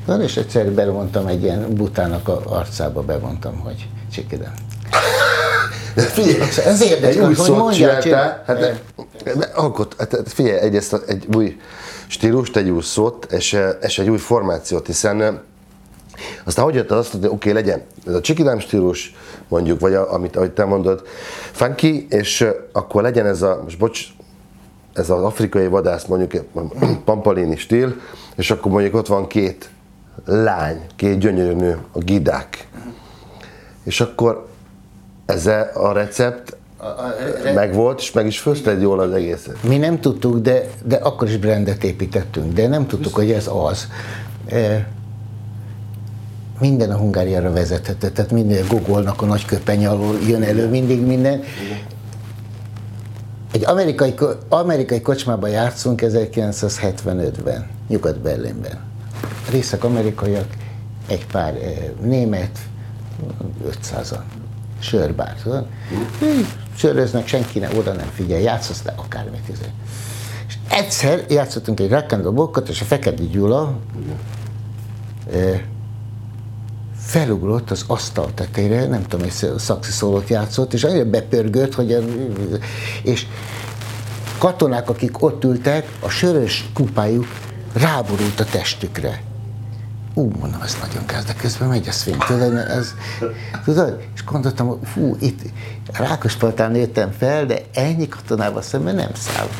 Tudod, 0.05 0.21
és 0.23 0.37
egyszer 0.37 0.67
bevontam 0.71 1.27
egy 1.27 1.43
ilyen 1.43 1.67
butának 1.75 2.29
a 2.29 2.43
arcába, 2.45 3.03
bevontam, 3.03 3.59
hogy 3.59 3.89
Csikidán. 4.13 4.53
De 5.95 6.03
figyelj, 6.03 6.39
Ez 6.65 6.83
érdekes, 6.83 7.17
egy 7.17 7.23
új 7.23 7.35
szót 7.35 7.75
csináltál, 7.75 8.43
hát 8.47 8.59
de, 8.59 8.79
de, 9.35 9.49
alkot, 9.55 9.95
hát, 9.99 10.11
hát 10.11 10.33
figyelj, 10.33 10.59
egyrészt 10.59 11.03
egy 11.07 11.25
új 11.35 11.57
stílust, 12.11 12.57
egy 12.57 12.71
új 12.71 12.83
szót, 12.83 13.33
és, 13.33 13.53
eh, 13.53 13.77
és 13.81 13.99
egy 13.99 14.09
új 14.09 14.19
formációt, 14.19 14.87
hiszen 14.87 15.23
eh, 15.23 15.35
aztán 16.45 16.65
hogy 16.65 16.75
jött 16.75 16.91
az 16.91 16.99
azt, 16.99 17.11
hogy 17.11 17.25
oké, 17.25 17.35
okay, 17.35 17.53
legyen 17.53 17.83
ez 18.07 18.15
a 18.15 18.21
csikidám 18.21 18.59
stílus, 18.59 19.15
mondjuk, 19.49 19.81
vagy 19.81 19.95
a, 19.95 20.13
amit, 20.13 20.37
ahogy 20.37 20.51
te 20.51 20.65
mondod, 20.65 21.03
funky, 21.53 22.07
és 22.09 22.41
eh, 22.41 22.55
akkor 22.73 23.03
legyen 23.03 23.27
ez 23.27 23.43
a, 23.43 23.61
most 23.65 23.79
bocs, 23.79 24.07
ez 24.93 25.11
az 25.11 25.23
afrikai 25.23 25.67
vadász, 25.67 26.05
mondjuk 26.05 26.45
pampalini 27.05 27.57
stíl, 27.57 28.01
és 28.37 28.51
akkor 28.51 28.73
mondjuk 28.73 28.95
ott 28.95 29.07
van 29.07 29.27
két 29.27 29.71
lány, 30.25 30.87
két 30.97 31.19
gyönyörű 31.19 31.53
nő, 31.53 31.79
a 31.93 31.99
gidák. 31.99 32.69
És 33.85 34.01
akkor 34.01 34.49
ezzel 35.27 35.71
a 35.75 35.93
recept 35.93 36.57
meg 37.55 37.75
volt, 37.75 38.01
és 38.01 38.13
meg 38.13 38.27
is 38.27 38.39
főzted 38.39 38.81
jól 38.81 39.01
az 39.01 39.13
egészet. 39.13 39.63
Mi 39.63 39.77
nem 39.77 40.01
tudtuk, 40.01 40.39
de, 40.39 40.63
de 40.85 40.97
akkor 40.97 41.29
is 41.29 41.37
brandet 41.37 41.85
építettünk, 41.85 42.53
de 42.53 42.69
nem 42.69 42.87
tudtuk, 42.87 43.15
hogy 43.15 43.31
ez 43.31 43.51
az. 43.53 43.89
E, 44.49 44.89
Minden 46.61 46.91
a 46.91 46.97
Hungáriára 46.97 47.53
vezethető, 47.53 48.11
tehát 48.11 48.31
minden 48.31 48.65
Gogolnak 48.69 49.23
a 49.23 49.27
nagy 49.27 49.45
köpeny 49.45 49.87
alól 49.87 50.17
jön 50.29 50.43
elő 50.43 50.69
mindig 50.69 51.07
minden. 51.07 51.43
Egy 53.53 53.65
amerikai, 53.67 54.15
amerikai 54.49 55.01
kocsmában 55.01 55.51
játszunk 55.51 56.01
1975-ben, 56.05 57.67
Nyugat-Berlinben. 57.89 58.79
Részek 59.51 59.85
amerikaiak, 59.85 60.47
egy 61.09 61.27
pár 61.27 61.55
eh, 61.55 61.91
német, 62.03 62.59
500-an. 63.69 64.21
Sörbár, 64.79 65.35
tudod? 65.43 65.67
Söröznek, 66.77 67.27
senki 67.27 67.59
ne, 67.59 67.69
oda 67.77 67.93
nem 67.93 68.11
figyel, 68.15 68.41
játszasz 68.41 68.83
le 68.83 68.95
akármit. 68.97 69.49
Izé. 69.49 69.65
És 70.49 70.55
egyszer 70.69 71.25
játszottunk 71.29 71.81
egy 71.81 71.91
rock 71.91 72.69
és 72.69 72.81
a 72.81 72.85
Fekedi 72.85 73.27
Gyula 73.27 73.79
eh, 75.33 75.61
felugrott 76.97 77.71
az 77.71 77.85
asztal 77.87 78.35
tetejére, 78.35 78.87
nem 78.87 79.03
tudom, 79.03 79.27
egy 79.27 79.59
szaxi 79.59 79.91
szólót 79.91 80.29
játszott, 80.29 80.73
és 80.73 80.85
annyira 80.85 81.05
bepörgött, 81.05 81.75
hogy 81.75 81.97
és 83.03 83.27
katonák, 84.39 84.89
akik 84.89 85.23
ott 85.23 85.45
ültek, 85.45 85.89
a 86.01 86.09
sörös 86.09 86.71
kupájuk 86.75 87.27
ráborult 87.73 88.41
a 88.41 88.45
testükre. 88.45 89.23
Ú, 90.15 90.31
mondom, 90.41 90.63
ez 90.63 90.77
nagyon 90.81 91.07
gáz, 91.07 91.25
de 91.25 91.35
közben 91.35 91.69
megy 91.69 91.89
a 91.89 91.93
swing, 91.93 92.25
tudod, 92.25 92.57
ez, 92.57 92.95
tudod? 93.65 94.01
És 94.15 94.25
gondoltam, 94.25 94.67
hogy 94.67 94.79
fú, 94.83 95.17
itt 95.21 95.41
Rákospaltán 95.93 96.71
nőttem 96.71 97.13
fel, 97.19 97.47
de 97.47 97.61
ennyi 97.75 98.09
katonával 98.09 98.63
szemben 98.63 98.95
nem 98.95 99.11
szállok. 99.15 99.53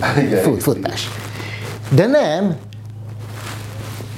Fut, 0.44 0.62
futás. 0.62 1.08
De 1.88 2.06
nem, 2.06 2.56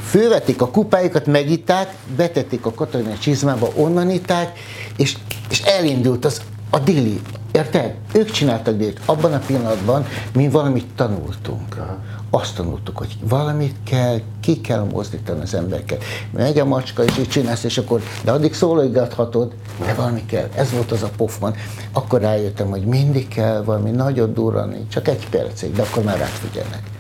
fölvették 0.09 0.63
a 0.63 0.71
kupájukat, 0.71 1.27
megitták, 1.27 1.95
betették 2.17 2.67
a 2.67 2.75
katonai 2.75 3.19
csizmába, 3.19 3.71
onnan 3.75 4.11
itták, 4.11 4.59
és, 4.97 5.17
és 5.51 5.61
elindult 5.61 6.25
az 6.25 6.41
A 6.75 6.79
déli, 6.79 7.21
érted? 7.53 7.95
Ők 8.15 8.31
csináltak 8.31 8.77
délit. 8.77 9.01
Abban 9.05 9.33
a 9.33 9.39
pillanatban 9.39 10.07
mi 10.33 10.49
valamit 10.49 10.87
tanultunk. 10.95 11.77
Aha. 11.79 11.99
Azt 12.31 12.55
tanultuk, 12.55 12.99
hogy 12.99 13.17
valamit 13.29 13.77
kell, 13.85 14.21
ki 14.41 14.61
kell 14.61 14.87
mozdítani 14.93 15.43
az 15.43 15.55
embereket. 15.55 16.05
Megy 16.31 16.59
a 16.59 16.65
macska, 16.65 17.05
és 17.05 17.19
így 17.19 17.29
csinálsz, 17.29 17.65
és 17.65 17.79
akkor, 17.79 18.03
de 18.25 18.33
addig 18.33 18.55
szólogathatod, 18.55 19.53
de 19.79 19.95
valami 19.95 20.25
kell. 20.27 20.49
Ez 20.55 20.73
volt 20.73 20.93
az 20.93 21.03
a 21.03 21.11
pofman. 21.17 21.55
Akkor 21.93 22.21
rájöttem, 22.21 22.71
hogy 22.71 22.85
mindig 22.85 23.29
kell 23.29 23.63
valami 23.63 23.91
nagyon 23.91 24.33
durrani, 24.33 24.87
csak 24.89 25.09
egy 25.09 25.29
percig, 25.29 25.73
de 25.73 25.83
akkor 25.83 26.03
már 26.03 26.19
figyelnek. 26.19 26.94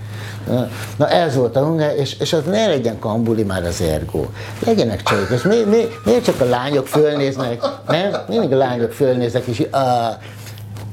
Na 0.97 1.09
ez 1.09 1.35
volt 1.35 1.57
a 1.57 1.65
hunger, 1.65 1.97
és, 1.97 2.17
és 2.21 2.33
az 2.33 2.43
ne 2.45 2.67
legyen 2.67 2.99
kambuli 2.99 3.43
már 3.43 3.65
az 3.65 3.81
ergo. 3.81 4.25
Legyenek 4.65 5.03
csajok, 5.03 5.31
és 5.31 5.43
mi, 5.43 5.63
mi, 5.65 5.85
miért 6.05 6.25
csak 6.25 6.41
a 6.41 6.45
lányok 6.45 6.87
fölnéznek, 6.87 7.63
nem? 7.89 8.13
Mindig 8.29 8.53
a 8.53 8.57
lányok 8.57 8.93
fölnéznek, 8.93 9.45
és 9.45 9.67
ah, 9.71 10.15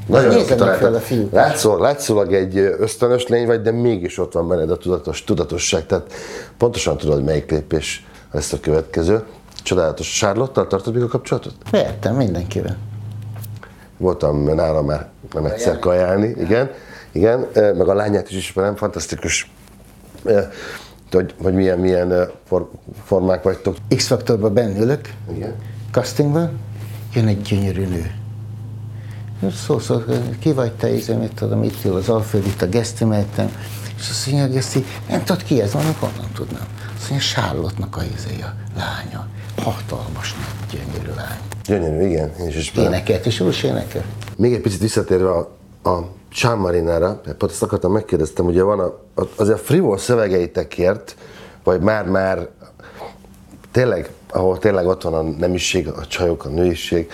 nagyon 0.07 0.45
fel 0.45 0.93
a 0.93 0.99
fiúk. 0.99 1.31
Látszol, 1.31 1.79
látszólag 1.79 2.33
egy 2.33 2.57
ösztönös 2.57 3.27
lény 3.27 3.45
vagy, 3.45 3.61
de 3.61 3.71
mégis 3.71 4.17
ott 4.17 4.33
van 4.33 4.47
benned 4.47 4.71
a 4.71 4.77
tudatos, 4.77 5.23
tudatosság. 5.23 5.85
Tehát 5.85 6.13
pontosan 6.57 6.97
tudod, 6.97 7.23
melyik 7.23 7.51
lépés 7.51 8.05
lesz 8.31 8.53
a 8.53 8.59
következő. 8.59 9.23
Csodálatos. 9.63 10.17
Charlotte-tal 10.17 10.67
tartod 10.67 10.93
még 10.93 11.03
a 11.03 11.07
kapcsolatot? 11.07 11.53
Értem, 11.71 12.15
mindenkivel. 12.15 12.77
Voltam 13.97 14.55
nála 14.55 14.81
már 14.81 15.07
nem 15.33 15.45
egyszer 15.45 15.79
kajálni, 15.79 16.35
igen. 16.39 16.71
Igen, 17.12 17.47
meg 17.54 17.88
a 17.88 17.93
lányát 17.93 18.30
is 18.30 18.36
ismerem, 18.36 18.76
fantasztikus 18.76 19.52
hogy, 21.15 21.34
hogy 21.41 21.54
milyen, 21.54 21.80
milyen 21.80 22.32
for, 22.47 22.69
formák 23.06 23.43
vagytok. 23.43 23.76
X-faktorban 23.95 24.54
bennülök, 24.54 25.13
Igen. 25.36 25.56
castingban, 25.91 26.60
jön 27.13 27.28
egy 27.28 27.41
gyönyörű 27.41 27.86
nő. 27.86 28.12
Szó, 29.52 29.80
szó, 29.80 30.02
ki 30.39 30.54
vagy 30.54 30.71
te, 30.71 30.93
íze, 30.95 31.15
mit 31.15 31.34
tudom, 31.34 31.63
itt 31.63 31.86
ül 31.86 31.95
az 31.95 32.10
Alföld, 32.10 32.45
itt 32.45 32.62
a 32.62 32.67
Geszti 32.67 33.06
mellettem, 33.06 33.52
és 33.97 34.10
azt 34.10 34.32
mondja, 34.32 34.54
Geszti, 34.54 34.86
nem 35.10 35.24
tudod 35.24 35.43
ki 35.43 35.62
ez, 35.62 35.74
van, 35.74 35.84
honnan 36.00 36.32
tudnám. 36.34 36.67
Azt 36.97 37.10
mondja, 37.10 37.28
Sárlottnak 37.28 37.97
a 37.97 38.02
izéja, 38.04 38.56
lánya. 38.76 39.28
Hatalmas 39.58 40.36
gyönyörű 40.71 41.12
lány. 41.15 41.39
Gyönyörű, 41.63 42.08
igen. 42.08 42.32
És 42.47 42.56
is 42.56 42.71
énekelt, 42.76 43.26
és 43.26 43.39
úgy 43.39 43.62
énekel. 43.63 44.04
Még 44.38 44.54
egy 44.54 44.62
picit 44.62 44.80
visszatérve 44.80 45.30
a, 45.30 45.58
a 45.83 45.99
Sean 46.29 46.57
Marinára, 46.57 47.21
pont 47.37 47.51
ezt 47.51 47.63
akartam 47.63 47.91
megkérdeztem, 47.91 48.45
ugye 48.45 48.63
van 48.63 48.79
a, 48.79 48.93
azért 49.35 49.57
a 49.57 49.61
frivol 49.61 49.97
szövegeitekért, 49.97 51.15
vagy 51.63 51.81
már-már 51.81 52.47
tényleg, 53.71 54.11
ahol 54.29 54.57
tényleg 54.57 54.87
ott 54.87 55.01
van 55.01 55.13
a 55.13 55.21
nemiség, 55.21 55.87
a 55.87 56.05
csajok, 56.05 56.45
a 56.45 56.49
nőiség, 56.49 57.11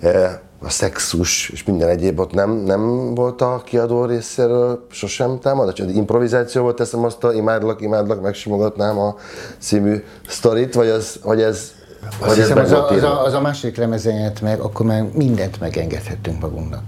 eh, 0.00 0.38
a 0.64 0.70
szexus 0.70 1.48
és 1.48 1.64
minden 1.64 1.88
egyéb 1.88 2.20
ott 2.20 2.32
nem, 2.32 2.50
nem 2.50 3.14
volt 3.14 3.40
a 3.40 3.62
kiadó 3.64 4.04
részéről 4.04 4.86
sosem 4.90 5.38
támad? 5.38 5.72
Csak 5.72 5.94
improvizáció 5.94 6.62
volt, 6.62 6.76
teszem 6.76 7.04
azt 7.04 7.24
a 7.24 7.32
imádlak, 7.32 7.80
imádlak, 7.80 8.22
megsimogatnám 8.22 8.98
a 8.98 9.16
című 9.58 10.04
sztorit, 10.28 10.74
vagy, 10.74 10.88
az, 10.88 11.18
vagy 11.22 11.42
ez 11.42 11.72
azt 12.18 12.36
hiszem, 12.36 12.58
az 12.58 12.72
a, 12.72 12.88
az, 12.88 13.02
a, 13.02 13.24
az 13.24 13.32
a 13.32 13.40
második 13.40 13.76
lemezenyet 13.76 14.40
meg, 14.40 14.60
akkor 14.60 14.86
már 14.86 15.04
mindent 15.14 15.60
megengedhettünk 15.60 16.40
magunknak. 16.40 16.82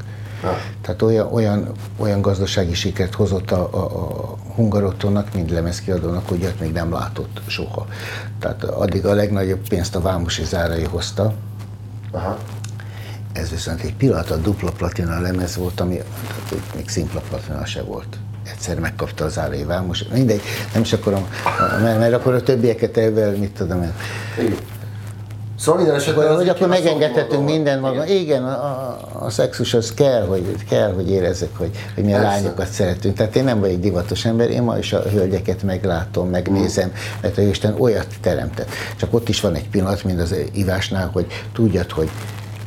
Tehát 0.81 1.03
olyan, 1.03 1.33
olyan, 1.33 1.73
olyan 1.97 2.21
gazdasági 2.21 2.75
sikert 2.75 3.15
hozott 3.15 3.51
a, 3.51 3.69
a, 3.73 3.79
a 3.79 4.37
Hungarotonnak, 4.55 5.35
mint 5.35 5.51
lemezkiadónak, 5.51 6.29
hogy 6.29 6.43
olyat 6.43 6.61
még 6.61 6.73
nem 6.73 6.93
látott 6.93 7.41
soha. 7.47 7.87
Tehát 8.39 8.65
addig 8.65 9.07
a 9.07 9.15
legnagyobb 9.15 9.69
pénzt 9.69 9.97
a 9.97 10.01
Vámosi 10.01 10.45
zárai 10.45 10.85
hozta. 10.85 11.33
Aha. 12.11 12.39
Ez 13.33 13.51
viszont 13.51 13.81
egy 13.81 13.95
pillanat 13.95 14.31
a 14.31 14.37
dupla 14.37 14.71
platina 14.71 15.21
lemez 15.21 15.57
volt, 15.57 15.81
ami 15.81 15.97
tehát 16.49 16.75
még 16.75 16.89
szimpla 16.89 17.21
platina 17.29 17.65
se 17.65 17.83
volt 17.83 18.19
egyszer 18.51 18.79
megkapta 18.79 19.25
az 19.25 19.39
árai 19.39 19.65
vámos, 19.65 20.05
mindegy, 20.13 20.41
nem 20.73 20.83
is 20.83 20.93
akarom, 20.93 21.27
mert, 21.83 21.99
mert 21.99 22.13
akkor 22.13 22.35
a 22.35 22.43
többieket 22.43 22.97
ebben, 22.97 23.33
mit 23.33 23.51
tudom 23.51 23.83
én. 23.83 23.93
Szóval 25.59 25.81
minden 25.81 25.99
esetben... 25.99 26.37
Hogy 26.37 26.49
akkor 26.49 26.69
megengedhetünk 26.69 27.45
minden 27.45 27.81
maga. 27.81 28.07
Igen, 28.07 28.45
a, 28.45 28.99
a 29.25 29.31
szexus 29.31 29.75
az 29.75 29.95
kell, 29.95 30.27
hogy, 30.27 30.65
kell, 30.69 30.93
hogy 30.93 31.11
érezzek, 31.11 31.57
hogy, 31.57 31.71
hogy 31.95 32.05
mi 32.05 32.15
a 32.15 32.17
Persze. 32.17 32.33
lányokat 32.33 32.69
szeretünk. 32.69 33.17
Tehát 33.17 33.37
én 33.37 33.45
nem 33.45 33.61
vagyok 33.61 33.81
divatos 33.81 34.25
ember, 34.25 34.51
én 34.51 34.63
ma 34.63 34.79
is 34.79 34.93
a 34.93 35.03
hölgyeket 35.03 35.63
meglátom, 35.63 36.29
megnézem, 36.29 36.93
mert 37.21 37.39
a 37.39 37.43
Isten 37.43 37.75
olyat 37.79 38.07
teremtett. 38.21 38.69
Csak 38.97 39.15
ott 39.15 39.29
is 39.29 39.41
van 39.41 39.55
egy 39.55 39.69
pillanat, 39.69 40.05
mint 40.05 40.21
az 40.21 40.35
ivásnál, 40.53 41.11
hogy 41.13 41.27
tudjad, 41.53 41.91
hogy 41.91 42.11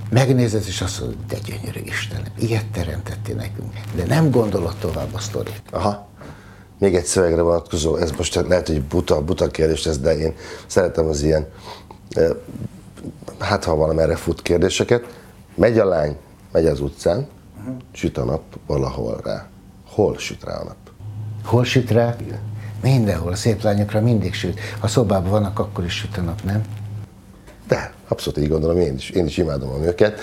megnézed, 0.09 0.63
és 0.67 0.81
azt 0.81 0.99
mondod, 0.99 1.17
de 1.27 1.35
gyönyörű 1.45 1.79
Istenem, 1.83 2.31
ilyet 2.39 2.65
teremtettél 2.73 3.35
nekünk. 3.35 3.73
De 3.95 4.05
nem 4.07 4.31
gondolod 4.31 4.75
tovább 4.79 5.13
a 5.13 5.19
sztorit. 5.19 5.61
Aha. 5.71 6.07
Még 6.79 6.95
egy 6.95 7.05
szövegre 7.05 7.41
vonatkozó, 7.41 7.95
ez 7.95 8.11
most 8.17 8.35
lehet, 8.47 8.67
hogy 8.67 8.81
buta, 8.81 9.21
buta 9.21 9.47
kérdés 9.47 9.85
ez, 9.85 9.97
de 9.97 10.17
én 10.17 10.33
szeretem 10.67 11.07
az 11.07 11.21
ilyen 11.21 11.47
hát 13.39 13.63
ha 13.63 13.75
valamerre 13.75 14.15
fut 14.15 14.41
kérdéseket, 14.41 15.05
megy 15.55 15.79
a 15.79 15.85
lány, 15.85 16.17
megy 16.51 16.65
az 16.65 16.79
utcán, 16.79 17.27
uh-huh. 17.59 17.75
süt 17.91 18.17
a 18.17 18.23
nap 18.23 18.41
valahol 18.65 19.21
rá. 19.23 19.47
Hol 19.87 20.17
süt 20.17 20.43
rá 20.43 20.53
a 20.53 20.63
nap? 20.63 20.77
Hol 21.43 21.63
süt 21.63 21.91
rá? 21.91 22.15
Igen. 22.21 22.39
Mindenhol, 22.81 23.31
a 23.31 23.35
szép 23.35 23.61
lányokra 23.61 24.01
mindig 24.01 24.33
süt. 24.33 24.59
Ha 24.79 24.87
szobában 24.87 25.29
vannak, 25.29 25.59
akkor 25.59 25.85
is 25.85 25.93
süt 25.93 26.17
a 26.17 26.21
nap, 26.21 26.43
nem? 26.43 26.63
De, 27.67 27.93
abszolút 28.07 28.39
így 28.39 28.49
gondolom, 28.49 28.77
én 28.77 28.95
is, 28.95 29.09
én 29.09 29.25
is 29.25 29.37
imádom 29.37 29.69
a 29.69 29.77
nőket. 29.77 30.19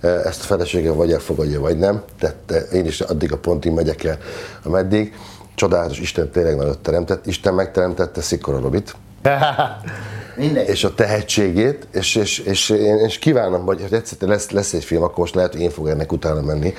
Ezt 0.00 0.40
a 0.40 0.44
felesége 0.44 0.90
vagy 0.92 1.12
elfogadja, 1.12 1.60
vagy 1.60 1.78
nem. 1.78 2.02
Tehát 2.18 2.72
én 2.72 2.86
is 2.86 3.00
addig 3.00 3.32
a 3.32 3.38
pontig 3.38 3.72
megyek 3.72 4.04
el, 4.04 4.18
ameddig. 4.62 5.14
Csodálatos, 5.54 6.00
Isten 6.00 6.30
tényleg 6.30 6.56
nagyot 6.56 6.78
teremtett. 6.78 7.26
Isten 7.26 7.54
megteremtette 7.54 8.20
Szikora 8.20 8.60
Robit. 8.60 8.96
Minden. 10.36 10.66
és 10.66 10.84
a 10.84 10.94
tehetségét, 10.94 11.86
és, 11.92 12.14
és, 12.14 12.38
és 12.38 12.70
én 12.70 12.96
és 12.96 13.18
kívánom, 13.18 13.64
hogy 13.64 13.84
egyszer 13.90 14.28
lesz, 14.28 14.50
lesz 14.50 14.72
egy 14.72 14.84
film, 14.84 15.02
akkor 15.02 15.18
most 15.18 15.34
lehet, 15.34 15.52
hogy 15.52 15.60
én 15.60 15.70
fogok 15.70 15.90
ennek 15.90 16.12
utána 16.12 16.40
menni, 16.40 16.74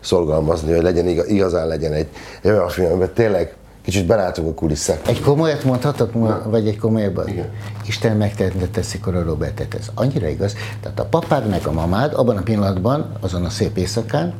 szorgalmazni, 0.00 0.72
hogy 0.72 0.82
legyen 0.82 1.06
igazán 1.08 1.66
legyen 1.66 1.92
egy, 1.92 2.08
egy 2.42 2.50
olyan 2.50 2.68
film, 2.68 2.90
amiben 2.90 3.12
tényleg 3.14 3.54
kicsit 3.82 4.06
belátunk 4.06 4.48
a 4.48 4.54
kulisszák. 4.54 5.08
Egy 5.08 5.20
komolyat 5.20 5.64
mondhatok, 5.64 6.12
ma, 6.14 6.42
vagy 6.44 6.68
egy 6.68 6.78
komolyabban? 6.78 7.28
Igen. 7.28 7.50
Isten 7.86 8.16
megteremtette 8.16 8.80
a 9.04 9.10
Robertet, 9.10 9.74
ez 9.74 9.90
annyira 9.94 10.28
igaz. 10.28 10.54
Tehát 10.82 11.00
a 11.00 11.04
papád 11.04 11.48
meg 11.48 11.66
a 11.66 11.72
mamád 11.72 12.12
abban 12.14 12.36
a 12.36 12.42
pillanatban, 12.42 13.12
azon 13.20 13.44
a 13.44 13.50
szép 13.50 13.76
éjszakán 13.76 14.34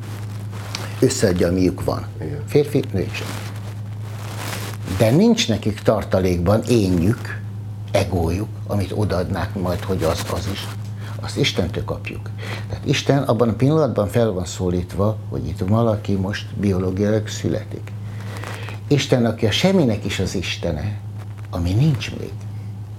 összeadja, 1.00 1.48
amiük 1.48 1.84
van. 1.84 2.06
Igen. 2.20 2.42
Férfi, 2.46 2.84
nő 2.92 3.00
is. 3.00 3.22
De 4.98 5.10
nincs 5.10 5.48
nekik 5.48 5.80
tartalékban 5.80 6.62
énjük, 6.68 7.40
egójuk, 7.90 8.48
amit 8.66 8.92
odaadnák 8.94 9.54
majd, 9.54 9.80
hogy 9.80 10.02
az 10.02 10.26
az 10.32 10.48
is, 10.52 10.66
azt 11.20 11.36
Istentől 11.36 11.84
kapjuk. 11.84 12.30
Tehát 12.68 12.86
Isten 12.86 13.22
abban 13.22 13.48
a 13.48 13.54
pillanatban 13.54 14.08
fel 14.08 14.30
van 14.30 14.44
szólítva, 14.44 15.16
hogy 15.28 15.46
itt 15.48 15.58
valaki 15.58 16.14
most 16.14 16.54
biológiailag 16.54 17.28
születik. 17.28 17.92
Isten, 18.88 19.26
aki 19.26 19.46
a 19.46 19.50
semminek 19.50 20.04
is 20.04 20.18
az 20.18 20.34
Istene, 20.34 20.98
ami 21.50 21.72
nincs 21.72 22.16
még, 22.18 22.32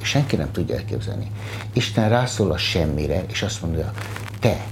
és 0.01 0.07
senki 0.07 0.35
nem 0.35 0.51
tudja 0.51 0.75
elképzelni. 0.75 1.31
Isten 1.73 2.09
rászól 2.09 2.51
a 2.51 2.57
semmire, 2.57 3.23
és 3.27 3.41
azt 3.41 3.61
mondja, 3.61 3.91
te, 4.39 4.65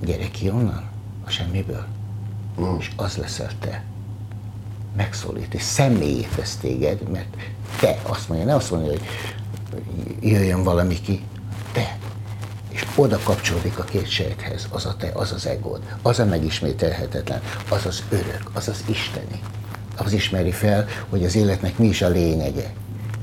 gyere 0.00 0.28
ki 0.28 0.50
onnan, 0.50 0.84
a 1.26 1.30
semmiből, 1.30 1.84
mm. 2.60 2.76
és 2.78 2.90
az 2.96 3.16
leszel 3.16 3.50
te 3.60 3.82
megszólít, 4.96 5.54
és 5.54 5.62
személyé 5.62 6.26
tesz 6.36 6.56
téged, 6.56 7.10
mert 7.10 7.36
te 7.80 7.98
azt 8.02 8.28
mondja, 8.28 8.46
ne 8.46 8.54
azt 8.54 8.70
mondja, 8.70 8.90
hogy 8.90 9.02
jöjjön 10.20 10.62
valami 10.62 11.00
ki, 11.00 11.24
te. 11.72 11.98
És 12.68 12.86
oda 12.94 13.18
kapcsolódik 13.22 13.78
a 13.78 13.84
két 13.84 14.08
sejthez, 14.08 14.66
az 14.70 14.86
a 14.86 14.96
te, 14.96 15.10
az 15.14 15.32
az 15.32 15.46
egód, 15.46 15.82
az 16.02 16.18
a 16.18 16.24
megismételhetetlen, 16.24 17.40
az 17.68 17.86
az 17.86 18.02
örök, 18.08 18.50
az 18.52 18.68
az 18.68 18.84
isteni. 18.86 19.40
Az 19.96 20.12
ismeri 20.12 20.50
fel, 20.50 20.86
hogy 21.08 21.24
az 21.24 21.34
életnek 21.34 21.78
mi 21.78 21.86
is 21.86 22.02
a 22.02 22.08
lényege. 22.08 22.72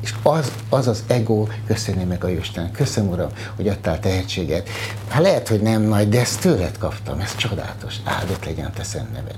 És 0.02 0.14
az 0.24 0.52
az, 0.70 0.88
az 0.88 1.04
ego, 1.08 1.48
köszönni 1.68 2.04
meg 2.04 2.24
a 2.24 2.30
Isten, 2.30 2.72
köszönöm 2.72 3.10
Uram, 3.10 3.30
hogy 3.56 3.68
adtál 3.68 4.00
tehetséget. 4.00 4.70
Hát 5.08 5.22
lehet, 5.22 5.48
hogy 5.48 5.62
nem 5.62 5.82
nagy, 5.82 6.10
de 6.10 6.20
ezt 6.20 6.42
tőled 6.42 6.78
kaptam, 6.78 7.20
ez 7.20 7.36
csodálatos. 7.36 7.96
Áldott 8.04 8.46
legyen 8.46 8.72
te 8.74 8.84
szent 8.84 9.12
neved. 9.12 9.38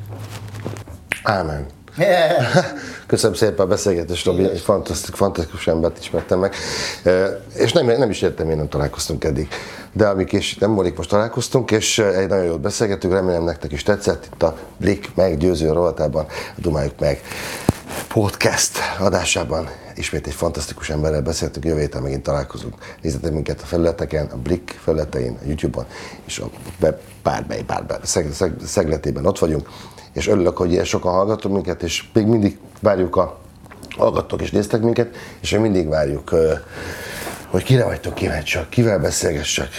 Ámen. 1.24 1.66
Köszönöm 3.08 3.36
szépen 3.36 3.66
a 3.66 3.68
beszélgetést, 3.68 4.26
Robi, 4.26 4.44
egy 4.44 4.60
fantasztikus, 4.60 5.20
fantasztikus 5.20 5.68
embert 5.68 6.00
ismertem 6.00 6.40
meg. 6.40 6.56
És 7.54 7.72
nem, 7.72 7.86
nem 7.86 8.10
is 8.10 8.22
értem, 8.22 8.50
én 8.50 8.58
nem 8.58 8.70
találkoztunk 8.70 9.24
eddig. 9.24 9.48
De 9.94 10.08
amik 10.08 10.32
is 10.32 10.58
nem 10.58 10.72
múlik, 10.72 10.98
most 10.98 11.10
találkoztunk, 11.10 11.72
és 11.72 12.00
egy 12.00 12.28
nagyon 12.28 12.46
jót 12.46 12.62
beszélgetünk, 12.62 13.14
remélem 13.14 13.44
nektek 13.44 13.72
is 13.72 13.84
tetszett. 13.84 14.30
Itt 14.34 14.44
a 14.44 14.58
Blik 14.78 15.16
meggyőző 15.16 15.72
rovatában, 15.72 16.26
dumáljuk 16.56 17.00
meg. 17.00 17.22
Podcast 18.08 18.78
adásában 19.00 19.70
ismét 19.96 20.28
egy 20.28 20.34
fantasztikus 20.34 20.90
emberrel 20.90 21.22
beszéltünk, 21.22 21.66
jövő 21.66 21.80
héten 21.80 22.02
megint 22.02 22.24
találkozunk. 22.24 22.76
Nézzetek 23.02 23.32
minket 23.32 23.62
a 23.62 23.66
felületeken, 23.66 24.26
a 24.26 24.38
Blick 24.38 24.80
felületein, 24.84 25.38
a 25.44 25.48
YouTube-on, 25.48 25.86
és 26.26 26.40
a 26.40 26.50
web 26.82 27.00
szeg, 28.04 28.54
szegletében 28.66 29.26
ott 29.26 29.40
vagyunk, 29.40 29.68
és 30.14 30.28
örülök, 30.28 30.58
hogy 30.58 30.72
ilyen 30.72 30.86
sokan 30.86 31.12
hallgatok 31.12 31.52
minket, 31.52 31.84
és 31.84 32.04
még 32.14 32.26
mindig 32.26 32.60
várjuk 32.80 33.16
a 33.16 33.40
hallgattok 33.98 34.42
és 34.42 34.52
néztek 34.52 34.82
minket, 34.82 35.16
és 35.40 35.52
még 35.52 35.62
mindig 35.62 35.88
várjuk, 35.88 36.36
hogy 37.48 37.64
kire 37.64 37.86
vagytok 37.86 38.14
kíváncsiak, 38.14 38.70
kivel 38.70 39.00
beszélgessek. 39.00 39.70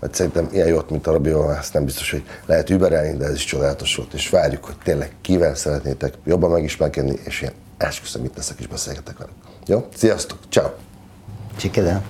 Mert 0.00 0.14
szerintem 0.14 0.48
ilyen 0.52 0.66
jót, 0.66 0.90
mint 0.90 1.06
a 1.06 1.12
Rabival, 1.12 1.56
ezt 1.56 1.72
nem 1.72 1.84
biztos, 1.84 2.10
hogy 2.10 2.24
lehet 2.46 2.70
überelni, 2.70 3.16
de 3.16 3.24
ez 3.24 3.34
is 3.34 3.44
csodálatos 3.44 3.96
volt, 3.96 4.12
és 4.12 4.28
várjuk, 4.28 4.64
hogy 4.64 4.76
tényleg 4.84 5.12
kivel 5.20 5.54
szeretnétek 5.54 6.14
jobban 6.24 6.50
megismerkedni, 6.50 7.18
és 7.24 7.40
én 7.40 7.50
esküszöm, 7.76 8.24
itt 8.24 8.36
leszek 8.36 8.58
és 8.58 8.66
beszélgetek 8.66 9.18
velük. 9.18 9.34
Jó? 9.66 9.86
Sziasztok! 9.96 10.38
Ciao. 10.48 10.68
Csikedem. 11.56 12.04